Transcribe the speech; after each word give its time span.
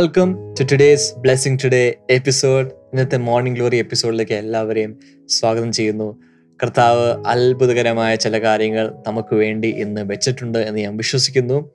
Welcome 0.00 0.54
to 0.60 0.64
today's 0.72 1.14
blessing 1.14 1.58
today 1.64 1.94
episode 2.10 2.66
ഇന്നത്തെ 2.66 3.16
morning 3.16 3.58
glory 3.58 3.76
എപ്പിസോഡിലേക്ക് 3.76 4.32
എല്ലാവരെയും 4.32 4.98
സ്വാഗതം 5.28 5.72
ചെയ്യുന്നു. 5.72 6.22
കർത്താവ് 6.62 7.26
അത്ഭുതകരമായ 7.26 8.14
ചില 8.16 8.38
കാര്യങ്ങൾ 8.38 8.92
നമുക്ക് 9.06 9.34
വേണ്ടി 9.34 9.68
ഇന്ന് 9.68 10.00
വെച്ചിട്ടുണ്ട് 10.00 10.58
എന്ന് 10.58 10.80
ഞാൻ 10.80 10.96
വിശ്വസിക്കുന്നു. 10.96 11.70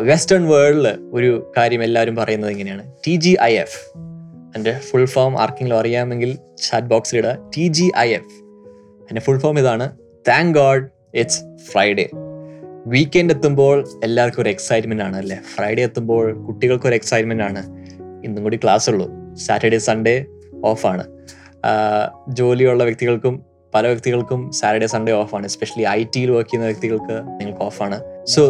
വെസ്റ്റേൺ 0.00 0.48
വേൾഡിൽ 0.48 0.88
ഒരു 1.12 1.52
കാര്യം 1.56 1.82
എല്ലാവരും 1.82 2.16
പറയുന്നത് 2.16 2.50
ഇങ്ങനെയാണ്. 2.50 2.92
ടി 3.06 3.16
ജി 3.16 3.36
ഐ 3.42 3.52
എഫ് 3.56 3.80
എന്റെ 4.56 4.78
ഫുൾ 4.78 5.04
ഫോം 5.04 5.40
ആർക്കെങ്കിലും 5.40 5.78
അറിയാമെങ്കിൽ 5.78 6.38
ചാറ്റ് 6.70 6.86
ബോക്സിലിടുക 6.86 7.50
ടി 7.56 7.66
ജി 7.68 7.90
ഐ 7.98 8.08
എഫ് 8.14 8.34
എന്റെ 9.10 9.20
ഫുൾ 9.20 9.38
ഫോം 9.38 9.58
ഇതാണ്. 9.58 9.90
Thank 10.28 10.58
God 10.58 10.86
it's 11.14 11.40
Friday 11.70 12.08
weekend 12.86 13.32
എത്തുമ്പോൾ 13.32 13.88
എല്ലാവർക്കും 14.04 14.42
ഒരു 14.42 14.48
എക്സൈറ്റ്മെന്റ് 14.48 15.02
ആണ് 15.02 15.16
അല്ലേ? 15.16 15.40
ഫ്രൈഡേ 15.54 15.82
എത്തുമ്പോൾ 15.82 16.44
കുട്ടികൾക്ക് 16.44 16.86
ഒരു 16.86 16.94
എക്സൈറ്റ്മെന്റ് 16.94 17.42
ആണ്. 17.42 17.62
ഇന്നും 18.24 18.42
കൂടി 18.42 18.56
ക്ലാസ് 18.56 18.90
ഉള്ളൂ. 18.90 19.34
സാറ്റർഡേ 19.34 19.78
സൺഡേ 19.78 20.24
ഓഫാണ് 20.64 21.04
ജോലിയുള്ള 22.28 22.84
വ്യക്തികൾക്കും 22.84 23.42
പല 23.74 23.86
വ്യക്തികൾക്കും 23.86 24.52
സാറ്റർഡേ 24.52 24.86
സൺഡേ 24.86 25.12
ഓഫാണ് 25.12 25.44
എസ്പെഷ്യലി 25.44 25.86
ഐ 25.86 26.04
ടിയിൽ 26.04 26.30
വർക്ക് 26.30 26.50
ചെയ്യുന്ന 26.50 26.66
വ്യക്തികൾക്ക് 26.66 27.28
നിങ്ങൾക്ക് 27.40 27.62
ഓഫാണ് 27.62 28.26
so 28.26 28.42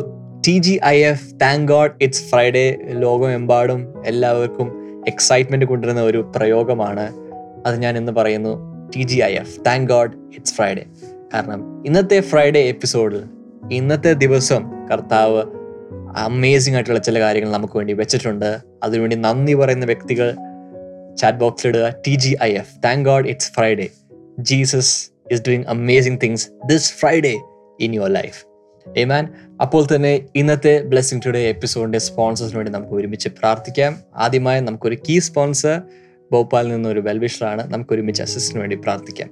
T 0.46 0.58
G 0.58 0.80
I 0.84 1.04
F 1.04 1.40
thank 1.42 1.72
God 1.72 1.90
it's 2.02 2.22
Friday 2.22 2.76
ലോകമെമ്പാടും 2.88 4.06
എല്ലാവർക്കും 4.06 4.68
എക്സൈറ്റ്മെന്റ് 5.08 5.66
കൊണ്ടുവരുന്ന 5.66 6.02
ഒരു 6.02 6.32
പ്രയോഗമാണ്. 6.36 7.06
അത് 7.66 7.76
ഞാൻ 7.76 7.96
ഇന്ന് 7.96 8.12
പറയുന്നു. 8.12 8.54
T 8.96 9.02
G 9.02 9.18
I 9.20 9.34
F 9.34 9.60
thank 9.66 9.92
God 9.92 10.12
it's 10.34 10.54
Friday 10.54 10.84
കാരണം 11.34 11.86
ഇന്നത്തെ 11.86 12.20
ഫ്രൈഡേ 12.20 12.60
എപ്പിസോഡിൽ 12.60 13.22
ഇന്നത്തെ 13.72 14.12
ദിവസം 14.12 14.86
കർത്താവ് 14.92 15.42
അമേസിംഗ് 16.16 16.76
ആയിട്ടുള്ള 16.76 16.98
ചില 16.98 17.20
കാര്യങ്ങൾ 17.20 17.50
നമുക്ക് 17.50 17.76
വേണ്ടി 17.76 17.92
വെച്ചിട്ടുണ്ട്. 17.92 18.58
അതിനുവേണ്ടി 18.82 19.16
നന്ദി 19.16 19.54
പറയുന്ന 19.54 19.84
വ്യക്തികൾ 19.84 20.36
chat 21.18 21.38
ബോക്സിലിടുക 21.38 21.94
T 22.06 22.10
G 22.10 22.36
I 22.42 22.52
F 22.52 22.82
thank 22.84 23.08
God 23.08 23.28
it's 23.28 23.52
Friday 23.52 23.88
Jesus 24.38 25.10
is 25.32 25.42
doing 25.48 25.64
amazing 25.64 26.20
things 26.22 26.48
this 26.66 26.92
Friday 26.92 27.40
in 27.80 27.94
your 27.94 28.12
life 28.12 28.46
man 29.06 29.28
അപ്പോൾ 29.62 29.86
തന്നെ 29.94 30.26
ഇന്നത്തെ 30.36 30.82
ബ്ലെസ്സിങ് 30.82 31.20
ടുഡേ 31.26 31.48
എപ്പിസോഡിന്റെ 31.48 31.98
സ്പോൺസേഴ്സിന് 31.98 32.58
വേണ്ടി 32.58 32.72
നമുക്ക് 32.72 32.92
ഒരുമിച്ച് 32.92 33.28
പ്രാർത്ഥിക്കാം. 33.28 33.96
ആദ്യമായി 34.16 34.60
നമുക്കൊരു 34.60 34.96
കീ 35.08 35.18
സ്പോൺസർ 35.18 35.82
ഭോപ്പാലിൽ 36.32 36.68
നിന്നൊരു 36.68 37.00
വെൽവിഷറാണ് 37.00 37.72
നമുക്ക് 37.72 37.92
ഒരുമിച്ച് 37.92 38.22
അസിസ്റ്റിന് 38.22 38.60
വേണ്ടി 38.60 38.76
പ്രാർത്ഥിക്കാം. 38.76 39.30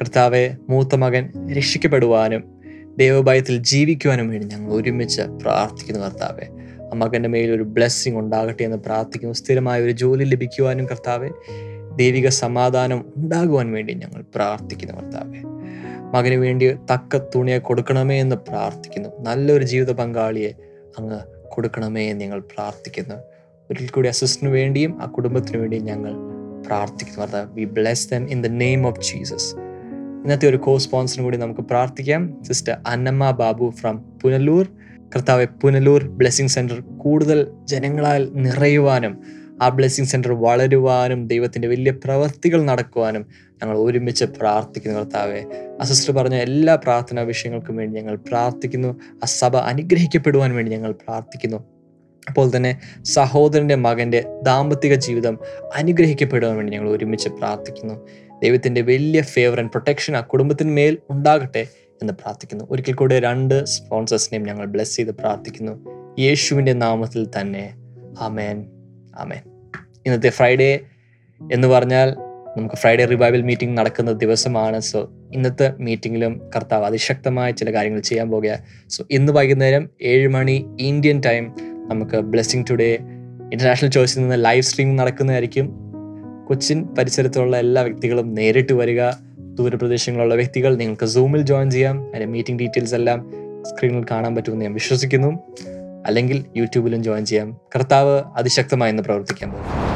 കർത്താവെ 0.00 0.54
മൂത്ത 0.68 0.94
മകൻ 0.94 1.30
രക്ഷിക്കപ്പെടുവാനും 1.56 2.53
ദൈവഭയത്തിൽ 2.98 3.58
ജീവിക്കുവാനും 3.58 4.28
വേണ്ടി 4.28 4.46
ഞങ്ങൾ 4.46 4.72
ഒരുമിച്ച് 4.72 5.22
പ്രാർത്ഥിക്കുന്നു 5.22 6.00
കർത്താവെ. 6.00 6.46
ആ 6.82 6.90
മകന്റെ 6.94 7.28
മേൽ 7.28 7.50
ഒരു 7.50 7.62
ബ്ലെസ്സിങ് 7.62 8.16
ഉണ്ടാകട്ടെ 8.16 8.62
എന്ന് 8.62 8.76
പ്രാർത്ഥിക്കുന്നു. 8.76 9.34
സ്ഥിരമായ 9.34 9.82
ഒരു 9.82 9.90
ജോലി 9.90 10.24
ലഭിക്കുവാനും 10.24 10.86
കർത്താവെ. 10.86 11.28
ദൈവിക 11.96 12.28
സമാധാനം 12.28 13.12
ഉണ്ടാകുവാൻ 13.16 13.72
വേണ്ടി 13.72 13.94
ഞങ്ങൾ 13.94 14.24
പ്രാർത്ഥിക്കുന്നു 14.34 15.00
കർത്താവെ. 15.00 15.38
മകന് 16.14 16.34
വേണ്ടി 16.34 16.72
തക്ക 16.72 17.16
തുണിയെ 17.16 17.58
കൊടുക്കണമേ 17.58 18.20
എന്ന് 18.20 18.36
പ്രാർത്ഥിക്കുന്നു. 18.36 19.08
നല്ലൊരു 19.20 19.64
ജീവിത 19.64 19.92
പങ്കാളിയെ 19.92 20.52
അങ്ങ് 20.98 21.18
കൊടുക്കണമേ 21.48 22.10
എന്ന് 22.10 22.24
ഞങ്ങൾ 22.24 22.40
പ്രാർത്ഥിക്കുന്നു. 22.40 23.14
ഒരിക്കൽ 23.70 23.88
കൂടി 23.88 24.08
അസിസ്റ്റിന് 24.08 24.50
വേണ്ടിയും 24.50 25.02
ആ 25.02 25.06
കുടുംബത്തിന് 25.06 25.56
വേണ്ടിയും 25.56 25.84
ഞങ്ങൾ 25.84 26.12
പ്രാർത്ഥിക്കുന്നു 26.66 27.20
കർത്താവ്. 27.20 27.52
We 27.52 27.64
bless 27.64 28.10
them 28.10 28.30
in 28.30 28.42
the 28.42 28.46
name 28.46 28.86
of 28.86 29.00
Jesus 29.00 29.73
ഇന്നത്തെ 30.24 30.48
ഒരു 30.48 30.56
കോ 30.56 30.78
സ്പോൺസറിനും 30.78 31.24
കൂടി 31.24 31.36
നമുക്ക് 31.36 31.60
പ്രാർത്ഥിക്കാം. 31.60 32.42
Sister 32.42 32.76
Annamma 32.86 33.30
Babu 33.30 33.70
from 33.70 33.96
Punalur. 33.96 34.68
കർത്താവ് 35.14 35.46
പുനലൂർ 35.62 36.04
ബ്ലെസ്സിങ് 36.04 36.48
സെന്റർ 36.48 36.80
കൂടുതൽ 36.80 37.46
ജനങ്ങളാൽ 37.64 38.28
നിറയുവാനും 38.32 39.18
ആ 39.62 39.68
ബ്ലെസ്സിങ് 39.68 40.06
സെന്റർ 40.06 40.32
വളരുവാനും 40.32 41.26
ദൈവത്തിന്റെ 41.26 41.68
വലിയ 41.68 41.90
പ്രവൃത്തികൾ 41.90 42.62
നടക്കുവാനും 42.62 43.26
ഞങ്ങൾ 43.50 43.76
ഒരുമിച്ച് 43.78 44.24
പ്രാർത്ഥിക്കുന്നു 44.24 45.00
കർത്താവെ. 45.00 45.44
ആ 45.80 45.84
സിസ്റ്റർ 45.84 46.14
പറഞ്ഞ 46.14 46.34
എല്ലാ 46.34 46.76
പ്രാർത്ഥനാ 46.76 47.22
വിഷയങ്ങൾക്കും 47.22 47.76
വേണ്ടി 47.76 48.00
ഞങ്ങൾ 48.00 48.16
പ്രാർത്ഥിക്കുന്നു. 48.16 49.00
ആ 49.14 49.26
സഭ 49.26 49.56
അനുഗ്രഹിക്കപ്പെടുവാൻ 49.56 50.54
വേണ്ടി 50.54 50.72
ഞങ്ങൾ 50.72 50.92
പ്രാർത്ഥിക്കുന്നു. 50.92 51.73
അപ്പോൾ 52.28 52.50
തന്നെ 52.56 52.80
സഹോദരന്റെ 53.02 53.74
മകന്റെ 53.74 54.24
ദാമ്പത്തിക 54.42 54.94
ജീവിതം 54.94 55.38
അനുഗ്രഹിക്കപ്പെടുവാൻ 55.74 56.56
വേണ്ടി 56.56 56.72
ഞങ്ങൾ 56.72 56.90
ഒരുമിച്ച് 56.90 57.28
പ്രാർത്ഥിക്കുന്നു. 57.28 58.08
ദൈവത്തിന്റെ 58.42 58.80
വലിയ 58.80 59.22
ഫേവർ 59.22 59.60
ആൻഡ് 59.60 59.70
പ്രൊട്ടക്ഷൻ 59.70 60.16
ആ 60.16 60.20
കുടുംബത്തിന്മേൽ 60.20 60.98
ഉണ്ടാകട്ടെ 61.10 61.66
എന്ന് 62.02 62.12
പ്രാർത്ഥിക്കുന്നു. 62.12 62.64
ഒരിക്കൽ 62.70 62.94
കൂടെ 62.94 63.20
രണ്ട് 63.20 63.64
സ്പോൺസേഴ്സിനെയും 63.64 64.46
ഞങ്ങൾ 64.46 64.66
ബ്ലെസ് 64.66 64.96
ചെയ്ത് 64.96 65.10
പ്രാർത്ഥിക്കുന്നു. 65.10 65.84
യേശുവിന്റെ 66.18 66.72
നാമത്തിൽ 66.72 67.26
തന്നെ. 67.40 67.74
അമേൻ 68.20 68.66
അമേൻ 69.18 69.40
ഇന്നത്തെ 70.06 70.28
ഫ്രൈഡേ 70.28 70.80
എന്ന് 71.52 71.68
പറഞ്ഞാൽ 71.68 72.10
നമുക്ക് 72.56 72.74
ഫ്രൈഡേ 72.74 73.04
റിവൈവൽ 73.04 73.42
മീറ്റിംഗ് 73.42 73.78
നടക്കുന്ന 73.78 74.12
ദിവസമാണ്. 74.12 74.80
സോ 74.80 75.10
ഇന്നത്തെ 75.34 75.72
മീറ്റിങ്ങിലും 75.78 76.50
കർത്താവ് 76.56 76.84
അതിശക്തമായ 76.84 77.50
ചില 77.50 77.74
കാര്യങ്ങൾ 77.74 78.00
ചെയ്യാൻ 78.00 78.30
പോകുക 78.30 78.58
സോ 78.88 79.04
ഇന്ന് 79.10 79.32
വൈകുന്നേരം 79.32 79.90
ഏഴ് 80.02 80.28
മണി 80.28 80.66
ഇന്ത്യൻ 80.80 81.20
ടൈം 81.20 81.73
നമുക്ക് 81.86 82.16
ബ്ലെസ്സിങ് 82.16 82.64
ടുഡേ 82.70 82.98
ഇന്റർനാഷണൽ 83.52 83.90
ചോയ്സിൽ 83.90 84.20
നിന്ന് 84.20 84.44
ലൈവ് 84.44 84.62
സ്ട്രീം 84.62 84.96
നടക്കുന്നതായിരിക്കും. 84.96 85.78
കൊച്ചിൻ 86.48 86.82
പരിസരത്തുള്ള 86.82 87.56
എല്ലാ 87.56 87.82
വ്യക്തികളും 87.82 88.34
നേരിട്ട് 88.34 88.72
വരിക. 88.72 89.10
ദൂരപ്രദേശങ്ങളുള്ള 89.38 90.34
വ്യക്തികൾ 90.34 90.74
നിങ്ങൾക്ക് 90.74 91.06
സൂമിൽ 91.06 91.42
ജോയിൻ 91.42 91.70
ചെയ്യാം. 91.70 92.00
അതിന്റെ 92.00 92.26
മീറ്റിംഗ് 92.26 92.60
ഡീറ്റെയിൽസ് 92.60 92.94
എല്ലാം 92.94 93.30
സ്ക്രീനിൽ 93.62 94.04
കാണാൻ 94.10 94.34
പറ്റുമെന്ന് 94.34 94.64
ഞാൻ 94.64 94.74
വിശ്വസിക്കുന്നു. 94.74 95.38
അല്ലെങ്കിൽ 96.06 96.44
യൂട്യൂബിലും 96.56 97.02
ജോയിൻ 97.02 97.24
ചെയ്യാം. 97.24 97.58
കർത്താവ് 97.76 98.22
അതിശക്തമായി 98.36 98.90
ഇന്ന് 98.90 99.02
പ്രവർത്തിക്കാൻ 99.02 99.50
പോകും 99.50 99.94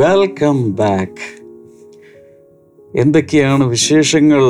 വെൽക്കം 0.00 0.74
ബാക്ക് 0.74 1.39
എന്തൊക്കെയാണ് 2.96 3.64
വിശേഷങ്ങൾ? 3.64 4.42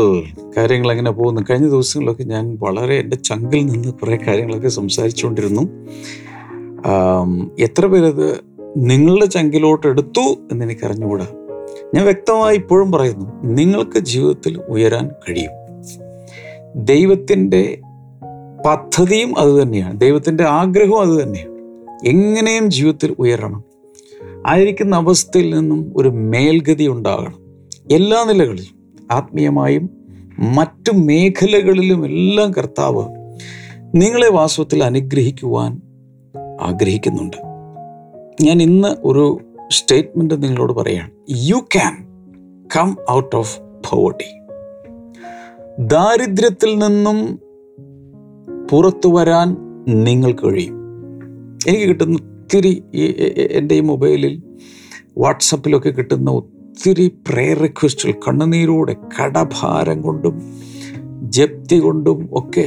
കാര്യങ്ങൾ 0.56 0.90
എങ്ങനെ 0.90 1.10
പോകുന്നു? 1.10 1.42
കഴിഞ്ഞ 1.50 1.68
ദിവസങ്ങളിലൊക്കെ 1.68 2.22
ഞാൻ 2.22 2.58
വളരെ 2.60 2.94
എന്റെ 2.94 3.16
ചങ്കിൽ 3.16 3.66
നിന്ന് 3.66 3.92
കുറേ 3.92 4.18
കാര്യങ്ങളൊക്കെ 4.26 4.68
സംസാരിച്ചുകൊണ്ടിരുന്നു. 4.68 5.62
എത്ര 7.58 7.86
പേരത് 7.86 8.40
നിങ്ങളുടെ 8.76 9.26
ചങ്കിലോട്ട് 9.26 9.86
എടുത്തു 9.86 10.20
എന്ന് 10.52 10.64
എനിക്ക് 10.64 10.86
അറിഞ്ഞുകൂടാ 10.86 11.26
ഞാൻ 11.94 12.04
വ്യക്തമായി 12.04 12.56
ഇപ്പോഴും 12.56 12.92
പറയുന്നു 12.92 13.26
നിങ്ങൾക്ക് 13.44 13.98
ജീവിതത്തിൽ 13.98 14.60
ഉയരാൻ 14.68 15.08
കഴിയും. 15.08 15.50
ദൈവത്തിന്റെ 16.84 17.80
പദ്ധതിയും 18.66 19.38
അതുതന്നെയാണ് 19.38 20.00
ദൈവത്തിന്റെ 20.00 20.44
ആഗ്രഹവും 20.44 21.00
അതുതന്നെയാണ് 21.00 21.56
എങ്ങനെയും 22.08 22.70
ജീവിതത്തിൽ 22.70 23.16
ഉയരണം. 23.18 23.64
ആയിരിക്കുന്ന 24.46 24.96
അവസ്ഥയിൽ 24.96 25.54
നിന്നും 25.54 25.92
ഒരു 25.96 26.08
മേൽഗതി 26.08 26.86
ഉണ്ടാകണം. 26.86 27.39
എല്ലാ 27.90 28.24
നിലകളിലും 28.24 28.74
ആത്മീയമായും 29.12 29.90
മറ്റു 30.38 30.92
മേഖലകളിലും 30.92 32.06
എല്ലാം 32.06 32.52
കർത്താവ് 32.52 33.04
നിങ്ങളെ 33.94 34.28
വാസ്തവത്തിൽ 34.30 34.84
അനുഗ്രഹിക്കുവാൻ 34.84 35.80
ആഗ്രഹിക്കുന്നുണ്ട്. 36.60 37.36
ഞാൻ 38.40 38.62
ഇന്ന് 38.62 38.88
ഒരു 39.04 39.40
സ്റ്റേറ്റ്മെന്റ് 39.70 40.42
നിങ്ങളോട് 40.42 40.72
പറയാണ്. 40.72 41.10
You 41.30 41.54
can 41.54 41.94
come 42.76 42.96
out 43.10 43.36
of 43.36 43.60
poverty 43.60 44.30
ദാരിദ്ര്യത്തിൽ 45.86 46.78
നിന്നും 46.78 47.18
പുറത്തു 48.70 49.08
വരാൻ 49.08 49.56
നിങ്ങൾക്ക് 49.88 50.46
കഴിയും. 50.46 50.76
എനിക്ക് 51.68 51.86
കിട്ടുന്ന 51.88 52.16
ഒത്തിരി 52.16 52.82
എന്റെ 53.50 53.74
ഈ 53.74 53.80
മൊബൈലിൽ 53.80 54.42
വാട്സപ്പിലൊക്കെ 55.18 55.90
കിട്ടുന്ന 55.90 56.30
ഒത്തിരി 56.80 57.06
പ്രേയർ 57.28 57.58
റിക്വസ്റ്റുകൾ 57.58 58.12
കണ്ണുനീരോടെ 58.28 58.92
കടഭാരം 59.16 60.02
കൊണ്ടും 60.02 60.36
ജപ്തി 61.28 61.78
കൊണ്ടും 61.78 62.28
ഒക്കെ 62.32 62.64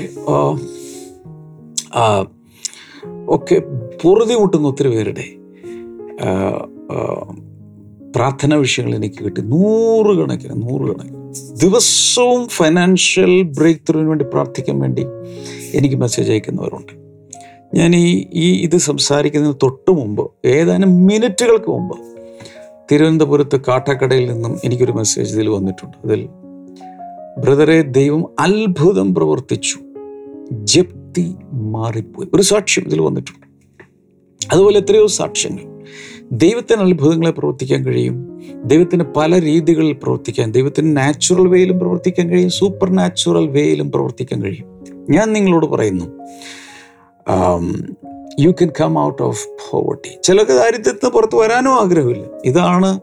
ഒക്കെ 3.28 3.58
പൊറുതി 4.04 4.36
മുട്ടുന്ന 4.36 4.68
ഒത്തിരി 4.68 4.88
പേരുടെ 4.88 5.26
പ്രാർത്ഥനാ 8.16 8.58
വിഷയങ്ങൾ 8.58 8.96
എനിക്ക് 8.96 9.20
കിട്ടി. 9.24 9.42
നൂറുകണക്കിന് 9.42 10.62
നൂറുകണക്കിന്. 10.62 11.20
ദിവസവും 11.62 12.48
ഫൈനാൻഷ്യൽ 12.48 13.42
ബ്രേക്ക് 13.42 13.82
ത്രൂവിന് 13.90 14.10
വേണ്ടി 14.10 14.26
പ്രാർത്ഥിക്കാൻ 14.34 14.80
വേണ്ടി 14.80 15.06
എനിക്ക് 15.74 15.96
മെസ്സേജ് 15.96 16.32
അയക്കുന്നവരുണ്ട്. 16.32 16.94
ഞാൻ 17.74 17.96
ഈ 17.96 18.08
ഈ 18.34 18.48
ഇത് 18.62 18.78
സംസാരിക്കുന്നതിന് 18.78 19.60
തൊട്ട് 19.64 19.92
മുമ്പ് 19.92 20.32
ഏതാനും 20.46 21.06
മിനിറ്റുകൾക്ക് 21.06 21.70
മുമ്പ് 21.70 22.13
തിരുവനന്തപുരത്ത് 22.92 23.62
കാട്ടക്കടയിൽ 23.68 24.34
നിന്നും 24.34 24.58
എനിക്കൊരു 24.64 24.92
മെസ്സേജ് 24.92 25.36
ഇതിൽ 25.36 25.50
വന്നിട്ടുണ്ട്. 25.50 25.98
അതിൽ 26.06 26.30
ബ്രദറെ 27.40 27.82
ദൈവം 27.82 28.26
അത്ഭുതം 28.40 29.16
പ്രവർത്തിച്ചു. 29.16 29.78
ജപ്തി 30.52 31.36
മാറിപ്പോയി. 31.54 32.28
ഒരു 32.34 32.42
സാക്ഷ്യം 32.42 32.86
ഇതിൽ 32.86 33.02
വന്നിട്ടുണ്ട്. 33.02 33.48
അതുപോലെ 34.54 34.80
എത്രയോ 34.80 35.08
സാക്ഷ്യങ്ങൾ. 35.08 35.84
ദൈവത്തിന് 36.32 36.82
അത്ഭുതങ്ങളെ 36.82 37.32
പ്രവർത്തിക്കാൻ 37.32 37.86
കഴിയും. 37.86 38.42
ദൈവത്തിന് 38.66 39.04
പല 39.18 39.42
രീതികളിൽ 39.42 39.94
പ്രവർത്തിക്കാൻ 39.94 40.52
ദൈവത്തിന് 40.52 40.98
നാച്ചുറൽ 40.98 41.48
വേയിലും 41.48 41.80
പ്രവർത്തിക്കാൻ 41.80 42.30
കഴിയും. 42.30 42.50
സൂപ്പർ 42.50 42.90
നാച്ചുറൽ 42.90 43.48
വേയിലും 43.48 43.92
പ്രവർത്തിക്കാൻ 43.92 44.44
കഴിയും. 44.44 44.84
ഞാൻ 45.10 45.34
നിങ്ങളോട് 45.34 45.66
പറയുന്നു 45.66 46.06
you 48.40 48.50
can 48.50 48.72
come 48.82 49.06
out 49.06 49.24
of 49.24 49.48
poverty 49.72 50.10
ചിലർക്ക് 50.24 50.52
ദാരിദ്ര്യത്തിന് 50.52 51.12
പുറത്ത് 51.12 51.36
വരാനും 51.36 51.72
ആഗ്രഹമില്ല. 51.72 52.26
ഇതാണ് 52.46 53.00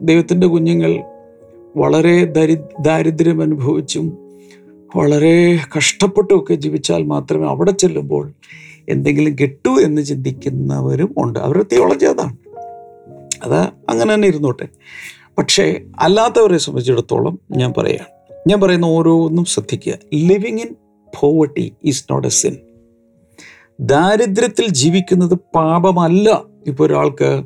ദൈവത്തിന്റെ 0.00 0.46
കുഞ്ഞുങ്ങൾ 0.46 1.04
വളരെ 1.76 2.24
ദരി 2.24 2.58
ദാരിദ്ര്യം 2.80 3.42
അനുഭവിച്ചും 3.42 4.18
വളരെ 4.96 5.58
കഷ്ടപ്പെട്ടുമൊക്കെ 5.76 6.54
ജീവിച്ചാൽ 6.54 7.02
മാത്രമേ 7.02 7.48
അവിടെ 7.48 7.70
ചെല്ലുമ്പോൾ 7.70 8.32
എന്തെങ്കിലും 8.88 9.36
കിട്ടൂ 9.40 9.80
എന്ന് 9.80 10.02
ചിന്തിക്കുന്നവരും 10.02 11.14
ഉണ്ട്. 11.18 11.38
അവരുടെ 11.38 11.64
തിയോളജി 11.72 12.04
അതാണ്. 12.04 12.36
അത് 13.44 13.68
അങ്ങനെ 13.88 14.14
തന്നെ 14.14 14.28
ഇരുന്നോട്ടെ. 14.28 14.68
പക്ഷേ 15.38 15.80
അല്ലാത്തവരെ 15.98 16.58
സംബന്ധിച്ചിടത്തോളം 16.58 17.38
ഞാൻ 17.50 17.74
പറയാം 17.78 18.06
ഞാൻ 18.48 18.60
പറയുന്ന 18.60 18.86
ഓരോന്നും 18.86 19.44
ശ്രദ്ധിക്കുക. 19.44 19.98
Living 20.14 20.58
in 20.58 20.74
poverty 21.20 21.72
is 21.84 22.04
not 22.10 22.28
a 22.28 22.30
sin 22.30 22.56
ദാരിദ്ര്യത്തിൽ 23.80 24.68
ജീവിക്കുന്നത് 24.68 25.34
പാപമല്ല. 25.34 26.42
ഇപ്പോൾ 26.66 26.86
ഒരാൾക്ക് 26.86 27.42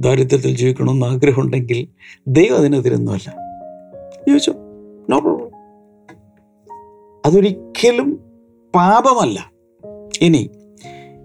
ദാരിദ്ര്യത്തിൽ 0.00 0.56
ജീവിക്കണമെന്ന് 0.56 1.06
ആഗ്രഹമുണ്ടെങ്കിൽ 1.06 1.88
ദൈവം 2.26 2.56
അതിനെതിരൊന്നുമല്ല. 2.56 3.34
ചോദിച്ചു 4.28 4.50
നോ 5.10 5.18
പ്രോബ്ലം 5.18 5.50
അതൊരിക്കലും 7.26 8.20
പാപമല്ല. 8.74 9.52
ഇനി 10.20 10.50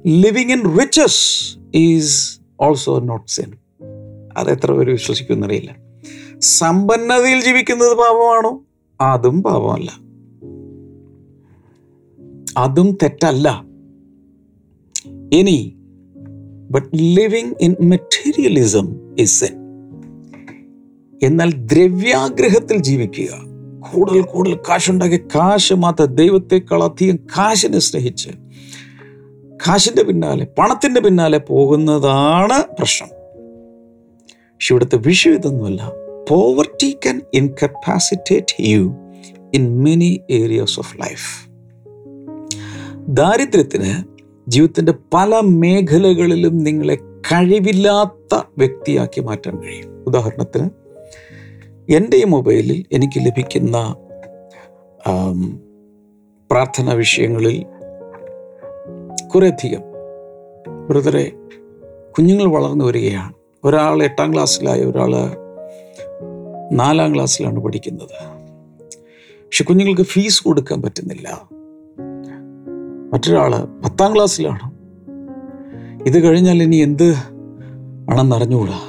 living 0.07 0.51
in 0.51 0.79
riches 0.79 1.57
is 1.75 2.39
also 2.61 2.99
not 2.99 3.31
sin 3.31 3.51
അത് 4.37 4.51
എത്ര 4.51 4.71
പേര് 4.71 4.91
വിശ്വസിക്കുമെന്നറിയില്ല 4.91 5.75
സമ്പന്നതയിൽ 6.39 7.43
ജീവിക്കുന്നത് 7.43 7.97
പാപമാണോ? 7.97 8.63
അതും 9.01 9.43
പാപമല്ല. 9.43 9.91
അതും 12.57 12.97
തെറ്റല്ല. 13.03 13.66
ഇനി 15.33 15.77
but 16.71 16.87
living 16.95 17.53
in 17.61 17.75
materialism 17.81 19.15
is 19.19 19.39
sin 19.39 19.53
എന്നാൽ 21.23 21.53
ദ്രവ്യാഗ്രഹത്തിൽ 21.55 22.77
ജീവിക്കുക. 22.77 23.47
കൂടുതൽ 23.93 24.21
കൂടുതൽ 24.21 24.55
കാശുണ്ടാക്കി 24.55 25.17
കാശ് 25.17 25.73
മാത്രം 25.73 26.15
ദൈവത്തെക്കാൾ 26.15 26.83
അധികം 26.83 27.15
കാശിനെ 27.15 27.79
സ്നേഹിച്ച് 27.79 28.29
കാശിന്റെ 29.67 30.03
പിന്നാലെ 30.03 30.47
പണത്തിന്റെ 30.57 31.01
പിന്നാലെ 31.01 31.37
പോകുന്നതാണ് 31.37 32.75
പ്രശ്നം. 32.75 33.09
പക്ഷെ 34.53 34.73
ഇവിടുത്തെ 34.73 34.97
വിഷയം 34.97 35.33
ഇതൊന്നുമല്ല. 35.33 35.91
Poverty 36.29 36.91
can 36.91 37.21
incapacitate 37.33 38.63
you 38.63 38.95
in 39.53 39.83
many 39.83 40.21
areas 40.29 40.79
of 40.79 41.01
life 41.01 41.49
ദാരിദ്ര്യത്തിന് 43.09 44.16
ജീവിതത്തിന്റെ 44.47 44.93
പല 45.13 45.39
മേഖലകളിലും 45.43 46.57
നിങ്ങളെ 46.57 46.95
കഴിവില്ലാത്ത 46.95 48.41
വ്യക്തിയാക്കി 48.57 49.21
മാറ്റാൻ 49.21 49.61
കഴിയും. 49.61 50.03
ഉദാഹരണത്തിന് 50.07 50.69
എന്റെ 51.89 52.17
ഈ 52.17 52.23
മൊബൈലിൽ 52.23 52.85
എനിക്ക് 52.91 53.25
ലഭിക്കുന്ന 53.25 53.95
പ്രാർത്ഥനാ 56.51 56.93
വിഷയങ്ങളിൽ 56.93 57.65
കുറേയധികം 59.27 59.81
ബ്രദറെ 60.87 61.31
കുഞ്ഞുങ്ങൾ 62.17 62.45
വളർന്നു 62.45 62.85
വരികയാണ്. 62.85 63.33
ഒരാൾ 63.63 64.03
എട്ടാം 64.03 64.33
ക്ലാസ്സിലായി 64.33 64.83
ഒരാൾ 64.85 65.11
നാലാം 66.71 67.15
ക്ലാസ്സിലാണ് 67.15 67.59
പഠിക്കുന്നത്. 67.59 68.17
പക്ഷെ 69.45 69.63
കുഞ്ഞുങ്ങൾക്ക് 69.63 70.01
ഫീസ് 70.01 70.43
കൊടുക്കാൻ 70.43 70.81
പറ്റുന്നില്ല. 70.81 71.49
മറ്റൊരാൾ 73.13 73.55
പത്താം 73.85 74.15
ക്ലാസ്സിലാണ്. 74.15 74.77
ഇത് 76.07 76.23
കഴിഞ്ഞാൽ 76.23 76.63
ഇനി 76.63 76.75
എന്ത് 76.75 77.13
ആണെന്നറിഞ്ഞുകൂടാ. 78.11 78.79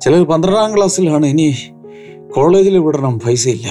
ചിലർ 0.00 0.24
പന്ത്രണ്ടാം 0.24 0.76
ക്ലാസ്സിലാണ് 0.76 1.26
ഇനി 1.26 1.54
കോളേജിൽ 2.36 2.78
വിടണം 2.78 3.18
പൈസ 3.18 3.48
ഇല്ല. 3.48 3.68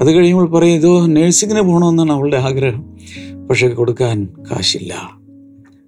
അത് 0.00 0.12
കഴിയുമ്പോൾ 0.12 0.50
പറയും 0.50 0.74
ഇതോ 0.74 1.06
നേഴ്സിങ്ങിന് 1.06 1.60
പോകണമെന്നാണ് 1.60 2.12
അവളുടെ 2.12 2.36
ആഗ്രഹം 2.36 2.96
പക്ഷേ 3.50 3.68
കൊടുക്കാൻ 3.68 4.28
കാശില്ല. 4.50 4.94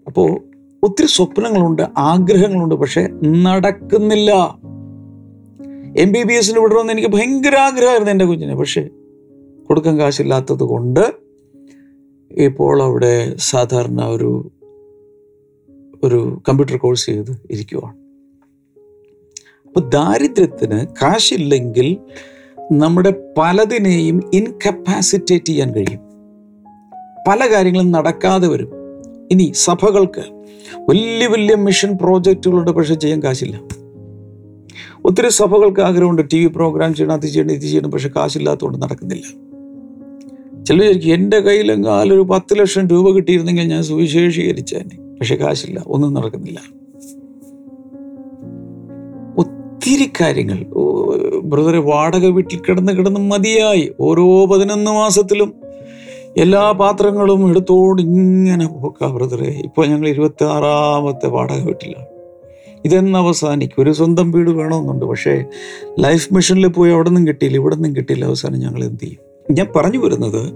അപ്പോൾ 0.06 0.40
ഒത്തിരി 0.82 1.06
സ്വപ്നങ്ങളുണ്ട് 1.06 1.82
ആഗ്രഹങ്ങളുണ്ട് 1.98 2.74
പക്ഷേ 2.74 3.08
നടക്കുന്നില്ല. 3.24 4.32
എം 5.98 6.12
ബി 6.12 6.22
ബി 6.22 6.34
എസിന് 6.34 6.60
വിടണമെന്ന് 6.60 6.92
എനിക്ക് 6.92 7.08
ഭയങ്കര 7.08 7.56
ആഗ്രഹമായിരുന്നു 7.56 8.10
എന്റെ 8.10 8.24
കുഞ്ഞിനെ 8.24 8.54
പക്ഷേ 8.54 8.88
കൊടുക്കാൻ 9.68 9.98
കാശില്ലാത്തത് 9.98 10.64
കൊണ്ട് 10.64 11.21
ഇപ്പോൾ 12.36 12.82
അവിടെ 12.82 13.34
സാധാരണ 13.38 14.02
ഒരു 14.02 14.50
ഒരു 16.04 16.42
കമ്പ്യൂട്ടർ 16.48 16.76
കോഴ്സ് 16.76 17.06
ചെയ്ത് 17.06 17.42
ഇരിക്കുവാണ്. 17.50 17.96
അപ്പോൾ 19.66 19.88
ദാരിദ്ര്യത്തിന് 19.88 20.86
കാശില്ലെങ്കിൽ 21.02 21.98
നമ്മുടെ 22.72 23.14
പലതിനെയും 23.38 24.30
ഇൻകപ്പാസിറ്റേറ്റ് 24.34 25.44
ചെയ്യാൻ 25.44 25.74
കഴിയും. 25.74 26.00
പല 27.28 27.52
കാര്യങ്ങളും 27.52 27.90
നടക്കാതെ 27.90 28.48
വരും. 28.48 28.70
ഇനി 29.30 29.52
സഭകൾക്ക് 29.54 30.42
വലിയ 30.78 31.26
വലിയ 31.26 31.54
മിഷൻ 31.54 31.98
പ്രോജക്റ്റുകളുണ്ട് 32.02 32.70
പക്ഷേ 32.70 32.94
ചെയ്യാൻ 32.94 33.22
കാശില്ല. 33.22 33.60
ഒത്തിരി 35.04 35.28
സഭകൾക്ക് 35.28 35.80
ആഗ്രഹമുണ്ട് 35.80 36.22
ടി 36.32 36.40
വി 36.40 36.46
പ്രോഗ്രാം 36.46 36.94
ചെയ്യണം 36.94 37.14
അത് 37.14 37.26
ചെയ്യണം 37.26 37.52
ഇത് 37.52 37.62
ചെയ്യണം 37.62 37.90
പക്ഷെ 37.90 38.10
കാശില്ലാത്തതുകൊണ്ട് 38.16 38.82
നടക്കുന്നില്ല. 38.82 39.51
ചിലർ 40.66 40.82
ചോദിക്കും 40.82 41.14
എന്റെ 41.14 41.40
കയ്യിലെങ്കാലൊരു 41.40 42.20
പത്ത് 42.20 42.58
ലക്ഷം 42.58 42.88
രൂപ 42.88 43.10
കിട്ടിയിരുന്നെങ്കിൽ 43.10 43.62
ഞാൻ 43.62 43.82
സുവിശേഷീകരിച്ചേനെ. 43.82 45.16
പക്ഷെ 45.18 45.36
കാശില്ല 45.36 45.84
ഒന്നും 45.86 46.14
നടക്കുന്നില്ല. 46.14 46.58
ഒത്തിരി 49.38 50.10
കാര്യങ്ങൾ. 50.20 50.66
ബ്രദറെ 51.44 51.78
വാടക 51.78 52.26
വീട്ടിൽ 52.26 52.58
കിടന്ന് 52.58 52.92
കിടന്ന് 52.92 53.20
മതിയായി. 53.20 53.92
ഓരോ 54.00 54.46
പതിനൊന്ന് 54.46 54.90
മാസത്തിലും 54.90 55.54
എല്ലാ 56.36 56.72
പാത്രങ്ങളും 56.72 57.50
എടുത്തോണ്ട് 57.50 58.02
ഇങ്ങനെ 58.02 58.66
പോക്ക 58.66 59.06
ബ്രദറെ. 59.06 59.60
ഇപ്പോൾ 59.64 59.86
ഞങ്ങൾ 59.86 60.08
ഇരുപത്തി 60.08 60.44
ആറാമത്തെ 60.44 61.26
വാടക 61.26 61.62
വീട്ടിലാണ്. 61.64 62.06
ഇതെന്ന് 62.84 63.18
അവസാനിക്കും. 63.18 63.82
ഒരു 63.82 63.92
സ്വന്തം 63.92 64.30
വീട് 64.30 64.50
വേണമെന്നുണ്ട്. 64.50 65.04
പക്ഷേ 65.04 65.44
ലൈഫ് 66.00 66.34
മിഷനിൽ 66.34 66.66
പോയി 66.66 66.92
അവിടെ 66.92 67.08
നിന്നും 67.08 67.28
കിട്ടിയില്ല 67.28 67.58
ഇവിടെ 67.58 67.74
നിന്നും 67.74 67.96
കിട്ടിയില്ല. 67.96 68.24
അവസാനം 68.24 68.58
ഞങ്ങൾ 68.58 68.84
എന്ത് 68.84 69.00
ചെയ്യും? 69.00 69.32
ഞാൻ 69.50 69.66
പറഞ്ഞു 69.76 69.98
വരുന്നത് 69.98 70.52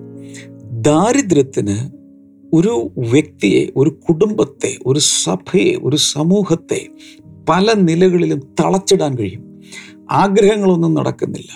ദാരിദ്ര്യത്തിന് 0.86 1.90
ഒരു 2.52 2.90
വ്യക്തിയെ 2.98 3.66
ഒരു 3.76 3.90
കുടുംബത്തെ 3.90 4.76
ഒരു 4.86 4.98
സഭയെ 4.98 5.76
ഒരു 5.82 5.96
സമൂഹത്തെ 5.96 6.86
പല 7.48 7.72
നിലകളിലും 7.72 8.38
തളച്ചിടാൻ 8.60 9.18
കഴിയും. 9.18 9.62
ആഗ്രഹങ്ങളൊന്നും 10.10 10.94
നടക്കുന്നില്ല. 10.94 11.52